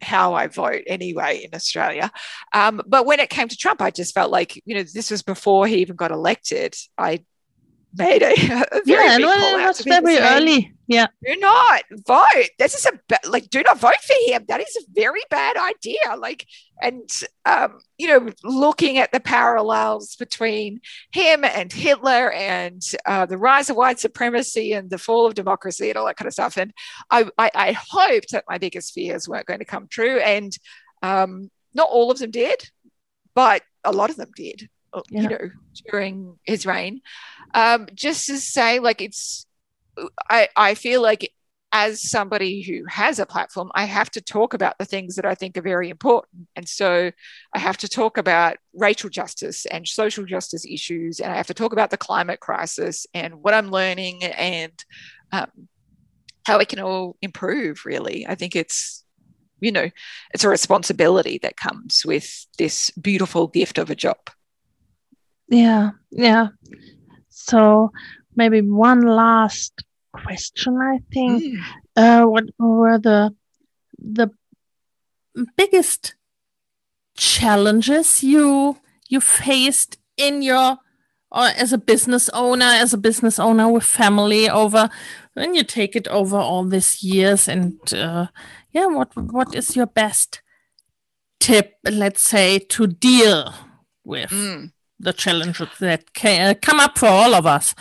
how 0.02 0.34
I 0.34 0.46
vote 0.46 0.82
anyway 0.86 1.42
in 1.44 1.54
Australia. 1.54 2.10
Um, 2.52 2.82
but 2.86 3.06
when 3.06 3.20
it 3.20 3.30
came 3.30 3.48
to 3.48 3.56
Trump, 3.56 3.82
I 3.82 3.90
just 3.90 4.14
felt 4.14 4.30
like, 4.30 4.60
you 4.64 4.74
know, 4.74 4.82
this 4.82 5.10
was 5.10 5.22
before 5.22 5.66
he 5.66 5.76
even 5.78 5.96
got 5.96 6.10
elected. 6.10 6.74
I 6.96 7.24
made 7.94 8.22
a, 8.22 8.32
a 8.72 8.80
yeah, 8.86 9.16
no, 9.18 9.32
it 9.58 9.66
was 9.66 9.80
very 9.80 10.18
early. 10.18 10.74
Yeah, 10.90 11.06
do 11.24 11.36
not 11.36 11.84
vote. 12.04 12.48
This 12.58 12.74
is 12.74 12.84
a 12.84 13.28
like, 13.28 13.48
do 13.48 13.62
not 13.62 13.78
vote 13.78 14.02
for 14.02 14.16
him. 14.26 14.44
That 14.48 14.60
is 14.60 14.76
a 14.76 14.90
very 14.92 15.20
bad 15.30 15.56
idea. 15.56 16.16
Like, 16.18 16.48
and 16.82 17.08
um, 17.44 17.78
you 17.96 18.08
know, 18.08 18.32
looking 18.42 18.98
at 18.98 19.12
the 19.12 19.20
parallels 19.20 20.16
between 20.16 20.80
him 21.12 21.44
and 21.44 21.72
Hitler 21.72 22.32
and 22.32 22.82
uh, 23.06 23.24
the 23.26 23.38
rise 23.38 23.70
of 23.70 23.76
white 23.76 24.00
supremacy 24.00 24.72
and 24.72 24.90
the 24.90 24.98
fall 24.98 25.26
of 25.26 25.34
democracy 25.34 25.90
and 25.90 25.96
all 25.96 26.06
that 26.06 26.16
kind 26.16 26.26
of 26.26 26.32
stuff. 26.32 26.56
And 26.56 26.72
I, 27.08 27.30
I, 27.38 27.50
I 27.54 27.72
hoped 27.72 28.32
that 28.32 28.46
my 28.48 28.58
biggest 28.58 28.92
fears 28.92 29.28
weren't 29.28 29.46
going 29.46 29.60
to 29.60 29.64
come 29.64 29.86
true, 29.86 30.18
and 30.18 30.52
um, 31.04 31.52
not 31.72 31.88
all 31.88 32.10
of 32.10 32.18
them 32.18 32.32
did, 32.32 32.68
but 33.36 33.62
a 33.84 33.92
lot 33.92 34.10
of 34.10 34.16
them 34.16 34.32
did. 34.34 34.68
Uh, 34.92 35.02
yeah. 35.08 35.22
You 35.22 35.28
know, 35.28 35.50
during 35.88 36.38
his 36.42 36.66
reign 36.66 37.00
um, 37.54 37.86
just 37.94 38.26
to 38.26 38.38
say 38.38 38.78
like 38.78 39.00
it's 39.00 39.46
I, 40.28 40.48
I 40.56 40.74
feel 40.74 41.02
like 41.02 41.32
as 41.72 42.02
somebody 42.02 42.62
who 42.62 42.84
has 42.88 43.20
a 43.20 43.26
platform, 43.26 43.70
I 43.74 43.84
have 43.84 44.10
to 44.10 44.20
talk 44.20 44.54
about 44.54 44.78
the 44.78 44.84
things 44.84 45.14
that 45.14 45.24
I 45.24 45.36
think 45.36 45.56
are 45.56 45.62
very 45.62 45.88
important. 45.88 46.48
And 46.56 46.68
so 46.68 47.12
I 47.54 47.58
have 47.58 47.76
to 47.78 47.88
talk 47.88 48.18
about 48.18 48.56
racial 48.74 49.08
justice 49.08 49.66
and 49.66 49.86
social 49.86 50.24
justice 50.24 50.66
issues, 50.66 51.20
and 51.20 51.32
I 51.32 51.36
have 51.36 51.46
to 51.46 51.54
talk 51.54 51.72
about 51.72 51.90
the 51.90 51.96
climate 51.96 52.40
crisis 52.40 53.06
and 53.14 53.36
what 53.36 53.54
I'm 53.54 53.70
learning 53.70 54.24
and 54.24 54.72
um, 55.30 55.50
how 56.44 56.58
we 56.58 56.64
can 56.64 56.80
all 56.80 57.16
improve, 57.22 57.82
really. 57.84 58.26
I 58.26 58.34
think 58.34 58.56
it's, 58.56 59.04
you 59.60 59.70
know, 59.70 59.90
it's 60.34 60.42
a 60.42 60.48
responsibility 60.48 61.38
that 61.42 61.56
comes 61.56 62.02
with 62.04 62.46
this 62.58 62.90
beautiful 63.00 63.46
gift 63.46 63.78
of 63.78 63.90
a 63.90 63.94
job. 63.94 64.18
Yeah, 65.48 65.90
yeah. 66.10 66.48
So 67.28 67.92
maybe 68.34 68.60
one 68.60 69.02
last 69.02 69.84
question, 70.12 70.76
I 70.76 71.00
think. 71.12 71.42
Mm. 71.42 71.60
Uh, 71.96 72.26
what 72.26 72.44
were 72.58 72.98
the 72.98 73.34
the 73.98 74.30
biggest 75.56 76.14
challenges 77.16 78.22
you 78.22 78.78
you 79.08 79.20
faced 79.20 79.98
in 80.16 80.42
your 80.42 80.78
or 81.32 81.46
as 81.56 81.72
a 81.72 81.78
business 81.78 82.28
owner, 82.30 82.64
as 82.64 82.92
a 82.92 82.98
business 82.98 83.38
owner 83.38 83.68
with 83.68 83.84
family 83.84 84.50
over 84.50 84.90
when 85.34 85.54
you 85.54 85.62
take 85.62 85.94
it 85.94 86.08
over 86.08 86.36
all 86.36 86.64
these 86.64 87.02
years 87.02 87.48
and 87.48 87.78
uh, 87.92 88.26
yeah, 88.70 88.86
what 88.86 89.14
what 89.16 89.54
is 89.54 89.76
your 89.76 89.86
best 89.86 90.42
tip, 91.38 91.74
let's 91.84 92.22
say, 92.22 92.58
to 92.58 92.86
deal 92.86 93.54
with? 94.04 94.30
Mm 94.30 94.72
the 95.00 95.12
challenges 95.12 95.68
that 95.80 96.12
can 96.12 96.50
uh, 96.50 96.54
come 96.60 96.78
up 96.78 96.98
for 96.98 97.06
all 97.08 97.34
of 97.34 97.46
us 97.46 97.74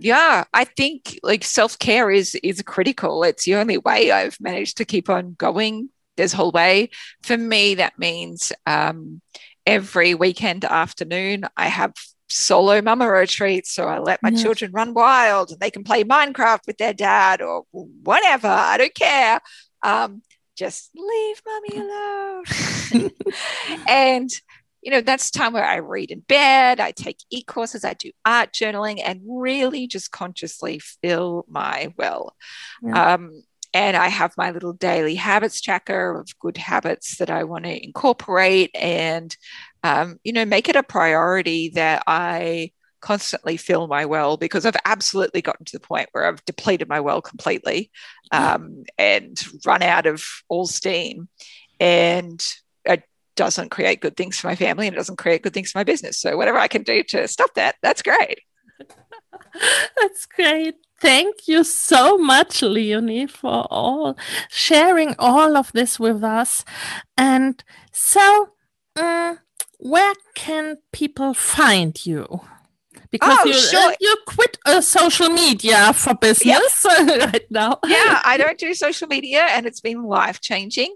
yeah 0.00 0.44
i 0.54 0.64
think 0.64 1.18
like 1.22 1.44
self-care 1.44 2.10
is 2.10 2.34
is 2.42 2.62
critical. 2.62 3.22
It's 3.24 3.44
the 3.44 3.56
only 3.56 3.78
way 3.78 4.10
i've 4.10 4.36
managed 4.40 4.76
to 4.78 4.84
keep 4.84 5.08
on 5.08 5.34
going 5.38 5.90
this 6.16 6.32
whole 6.32 6.50
way. 6.50 6.90
For 7.22 7.36
me 7.36 7.74
that 7.76 7.98
means 7.98 8.52
um, 8.66 9.20
every 9.66 10.14
weekend 10.14 10.64
afternoon 10.64 11.44
i 11.56 11.68
have 11.68 11.92
solo 12.30 12.82
mama 12.82 13.08
retreats 13.10 13.72
so 13.72 13.88
i 13.88 13.98
let 13.98 14.22
my 14.22 14.28
yes. 14.28 14.42
children 14.42 14.70
run 14.72 14.92
wild 14.92 15.50
and 15.50 15.60
they 15.60 15.70
can 15.70 15.82
play 15.82 16.04
minecraft 16.04 16.60
with 16.66 16.76
their 16.76 16.92
dad 16.92 17.40
or 17.40 17.64
whatever 17.72 18.48
i 18.48 18.76
don't 18.76 18.94
care. 18.94 19.40
Um, 19.82 20.22
just 20.58 20.90
leave 20.96 21.40
mommy 21.46 21.86
alone. 21.86 23.10
And 23.88 24.30
you 24.82 24.90
know, 24.90 25.00
that's 25.00 25.30
time 25.30 25.52
where 25.52 25.64
I 25.64 25.76
read 25.76 26.10
in 26.10 26.20
bed, 26.20 26.80
I 26.80 26.92
take 26.92 27.18
e 27.30 27.42
courses, 27.42 27.84
I 27.84 27.94
do 27.94 28.10
art 28.24 28.52
journaling, 28.52 29.00
and 29.04 29.20
really 29.26 29.86
just 29.86 30.12
consciously 30.12 30.78
fill 30.78 31.44
my 31.48 31.92
well. 31.96 32.36
Yeah. 32.82 33.14
Um, 33.14 33.42
and 33.74 33.96
I 33.96 34.08
have 34.08 34.32
my 34.36 34.50
little 34.50 34.72
daily 34.72 35.14
habits 35.14 35.60
tracker 35.60 36.18
of 36.20 36.38
good 36.38 36.56
habits 36.56 37.18
that 37.18 37.28
I 37.28 37.44
want 37.44 37.64
to 37.64 37.84
incorporate 37.84 38.70
and, 38.74 39.36
um, 39.82 40.18
you 40.24 40.32
know, 40.32 40.46
make 40.46 40.68
it 40.68 40.76
a 40.76 40.82
priority 40.82 41.68
that 41.70 42.02
I 42.06 42.72
constantly 43.00 43.56
fill 43.56 43.86
my 43.86 44.06
well 44.06 44.36
because 44.36 44.64
I've 44.66 44.76
absolutely 44.84 45.42
gotten 45.42 45.64
to 45.66 45.72
the 45.72 45.86
point 45.86 46.08
where 46.12 46.26
I've 46.26 46.44
depleted 46.44 46.88
my 46.88 47.00
well 47.00 47.20
completely 47.20 47.90
um, 48.32 48.84
and 48.96 49.40
run 49.66 49.82
out 49.82 50.06
of 50.06 50.24
all 50.48 50.66
steam. 50.66 51.28
And 51.78 52.44
I 52.88 53.02
doesn't 53.38 53.70
create 53.70 54.00
good 54.00 54.16
things 54.16 54.38
for 54.38 54.48
my 54.48 54.56
family 54.56 54.88
and 54.88 54.94
it 54.94 54.98
doesn't 54.98 55.16
create 55.16 55.42
good 55.42 55.54
things 55.54 55.70
for 55.70 55.78
my 55.78 55.84
business. 55.84 56.18
So 56.18 56.36
whatever 56.36 56.58
I 56.58 56.66
can 56.66 56.82
do 56.82 57.04
to 57.04 57.28
stop 57.28 57.54
that, 57.54 57.76
that's 57.82 58.02
great. 58.02 58.40
that's 59.96 60.26
great. 60.26 60.74
Thank 61.00 61.46
you 61.46 61.62
so 61.62 62.18
much, 62.18 62.60
Leonie, 62.60 63.28
for 63.28 63.68
all 63.70 64.18
sharing 64.50 65.14
all 65.20 65.56
of 65.56 65.70
this 65.72 66.00
with 66.00 66.24
us. 66.24 66.64
And 67.16 67.62
so, 67.92 68.50
um, 68.96 69.38
where 69.78 70.14
can 70.34 70.78
people 70.92 71.32
find 71.34 72.04
you? 72.04 72.40
Because 73.10 73.38
oh, 73.42 73.46
you, 73.46 73.54
sure. 73.54 73.90
Uh, 73.90 73.94
you 74.00 74.16
quit 74.26 74.58
uh, 74.66 74.80
social 74.80 75.28
media 75.28 75.92
for 75.92 76.14
business 76.14 76.84
yep. 76.84 77.08
right 77.32 77.50
now. 77.50 77.78
Yeah, 77.86 78.20
I 78.24 78.36
don't 78.36 78.58
do 78.58 78.74
social 78.74 79.08
media 79.08 79.40
and 79.50 79.66
it's 79.66 79.80
been 79.80 80.02
life 80.02 80.40
changing. 80.40 80.94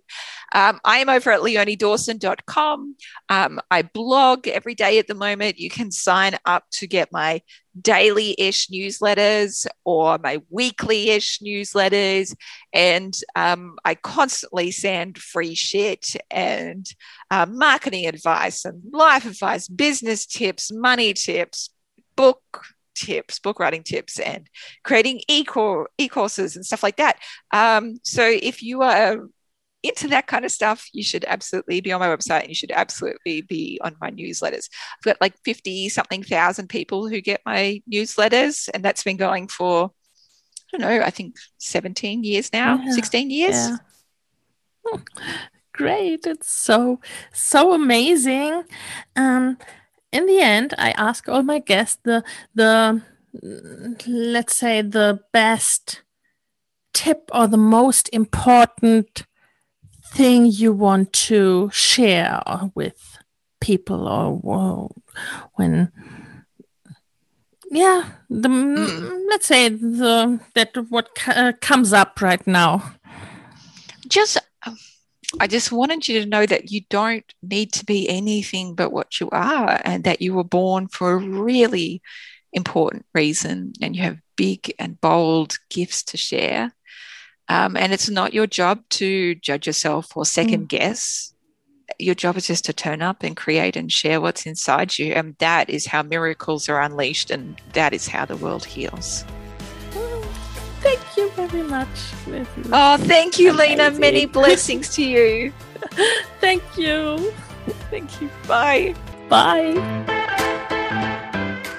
Um, 0.55 0.81
I 0.85 0.99
am 0.99 1.09
over 1.09 1.31
at 1.31 1.41
leoniedawson.com. 1.41 2.97
Um, 3.29 3.61
I 3.71 3.83
blog 3.83 4.47
every 4.47 4.75
day 4.75 4.99
at 4.99 5.07
the 5.07 5.15
moment. 5.15 5.59
You 5.59 5.71
can 5.71 5.91
sign 5.91 6.39
up 6.45 6.65
to 6.73 6.87
get 6.87 7.11
my 7.11 7.41
daily 7.81 8.35
ish 8.39 8.69
newsletters 8.69 9.67
or 9.85 10.19
my 10.19 10.43
weekly 10.51 11.11
ish 11.11 11.39
newsletters. 11.41 12.35
And 12.73 13.15
um, 13.35 13.77
I 13.85 13.95
constantly 13.95 14.71
send 14.71 15.19
free 15.19 15.55
shit 15.55 16.17
and 16.31 16.87
uh, 17.31 17.47
marketing 17.47 18.07
advice 18.07 18.65
and 18.65 18.83
life 18.93 19.25
advice, 19.25 19.69
business 19.69 20.27
tips, 20.27 20.71
money 20.71 21.15
tips, 21.15 21.71
book 22.17 22.65
tips, 22.95 23.39
book 23.39 23.59
writing 23.59 23.83
tips, 23.83 24.19
and 24.19 24.49
creating 24.85 25.21
e 25.29 25.45
courses 25.45 26.57
and 26.57 26.65
stuff 26.65 26.83
like 26.83 26.97
that. 26.97 27.19
Um, 27.53 27.99
so 28.03 28.23
if 28.25 28.63
you 28.63 28.83
are 28.83 29.19
into 29.83 30.09
that 30.09 30.27
kind 30.27 30.45
of 30.45 30.53
stuff, 30.53 30.89
you 30.93 31.03
should 31.03 31.25
absolutely 31.25 31.81
be 31.81 31.93
on 31.93 32.01
my 32.01 32.07
website 32.07 32.41
and 32.41 32.49
you 32.49 32.55
should 32.55 32.71
absolutely 32.71 33.43
be 33.43 33.81
on 33.83 33.97
my 34.01 34.11
newsletters. 34.11 34.69
I've 34.99 35.05
got 35.05 35.21
like 35.21 35.35
50 35.45 35.89
something 35.89 36.23
thousand 36.23 36.69
people 36.69 37.09
who 37.09 37.21
get 37.21 37.41
my 37.45 37.83
newsletters, 37.93 38.69
and 38.73 38.85
that's 38.85 39.03
been 39.03 39.17
going 39.17 39.49
for, 39.49 39.91
I 40.73 40.79
don't 40.79 40.81
know, 40.89 41.05
I 41.05 41.11
think 41.11 41.37
17 41.59 42.23
years 42.23 42.53
now, 42.53 42.81
yeah. 42.83 42.93
16 42.93 43.31
years. 43.31 43.55
Yeah. 43.55 44.99
great. 45.73 46.27
It's 46.27 46.53
so, 46.53 47.01
so 47.33 47.73
amazing. 47.73 48.65
Um, 49.17 49.59
in 50.13 50.27
the 50.27 50.39
end, 50.41 50.75
I 50.79 50.91
ask 50.93 51.29
all 51.29 51.43
my 51.43 51.59
guests 51.59 51.99
the, 52.03 52.23
the, 52.55 53.03
let's 54.07 54.55
say 54.55 54.83
the 54.83 55.21
best 55.33 56.03
tip 56.93 57.31
or 57.33 57.47
the 57.47 57.57
most 57.57 58.09
important 58.13 59.25
thing 60.05 60.47
you 60.47 60.73
want 60.73 61.13
to 61.13 61.71
share 61.73 62.43
with 62.75 63.19
people 63.61 64.07
or 64.07 64.91
when 65.55 65.91
yeah 67.71 68.11
the 68.29 68.49
mm. 68.49 69.27
let's 69.31 69.47
say 69.47 69.69
the 69.69 70.39
that 70.55 70.77
what 70.91 71.09
uh, 71.29 71.53
comes 71.61 71.93
up 71.93 72.21
right 72.21 72.47
now 72.47 72.93
just 74.09 74.37
i 75.43 75.47
just 75.47 75.71
wanted 75.71 76.09
you 76.09 76.21
to 76.21 76.29
know 76.29 76.47
that 76.47 76.71
you 76.71 76.81
don't 76.89 77.35
need 77.43 77.73
to 77.73 77.85
be 77.85 78.09
anything 78.09 78.75
but 78.75 78.93
what 78.93 79.21
you 79.21 79.29
are 79.31 79.81
and 79.85 80.05
that 80.05 80.23
you 80.23 80.33
were 80.33 80.45
born 80.45 80.89
for 80.89 81.13
a 81.13 81.19
really 81.19 82.01
important 82.55 83.05
reason 83.15 83.73
and 83.83 83.95
you 83.95 84.03
have 84.03 84.19
big 84.37 84.73
and 84.79 85.01
bold 85.01 85.57
gifts 85.71 86.03
to 86.03 86.17
share 86.17 86.73
um, 87.49 87.77
and 87.77 87.93
it's 87.93 88.09
not 88.09 88.33
your 88.33 88.47
job 88.47 88.83
to 88.91 89.35
judge 89.35 89.67
yourself 89.67 90.17
or 90.17 90.25
second 90.25 90.65
mm. 90.65 90.69
guess. 90.69 91.35
Your 91.99 92.15
job 92.15 92.39
is 92.39 92.47
just 92.47 92.65
to 92.65 92.73
turn 92.73 93.03
up 93.03 93.23
and 93.23 93.37
create 93.37 93.77
and 93.77 93.93
share 93.93 94.23
what's 94.23 94.47
inside 94.47 94.99
you. 94.99 95.13
And 95.13 95.37
that 95.39 95.69
is 95.69 95.87
how 95.87 96.03
miracles 96.03 96.71
are 96.71 96.81
unleashed, 96.81 97.31
and 97.31 97.61
that 97.75 97.93
is 97.93 98.09
how 98.09 98.25
the 98.25 98.37
world 98.37 98.65
heals. 98.65 99.25
Thank 101.53 101.65
you 101.65 101.69
very 101.69 101.85
much. 101.85 102.73
Oh, 102.73 102.97
thank 102.97 103.39
you, 103.39 103.51
Amazing. 103.51 103.79
Lena. 103.79 103.91
Many 103.99 104.27
blessings 104.39 104.89
to 104.97 105.03
you. 105.03 105.53
thank 106.41 106.63
you. 106.79 107.33
Thank 107.91 108.21
you. 108.21 108.29
Bye. 108.49 108.95
Bye. 109.29 109.75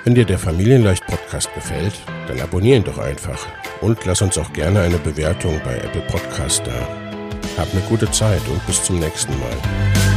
Wenn 0.04 0.16
dir 0.16 0.26
der 0.26 0.38
Familienleicht 0.38 1.06
Podcast 1.08 1.54
gefällt, 1.56 1.94
dann 2.28 2.40
abonnier 2.42 2.76
ihn 2.76 2.84
doch 2.84 2.98
einfach 2.98 3.40
und 3.82 4.04
lass 4.06 4.22
uns 4.22 4.38
auch 4.38 4.52
gerne 4.54 4.82
eine 4.82 4.98
Bewertung 4.98 5.60
bei 5.64 5.76
Apple 5.78 6.02
Podcast 6.02 6.62
da. 6.68 6.88
Hab 7.58 7.72
eine 7.72 7.82
gute 7.90 8.10
Zeit 8.12 8.42
und 8.50 8.66
bis 8.68 8.84
zum 8.84 9.00
nächsten 9.00 9.34
Mal. 9.40 10.13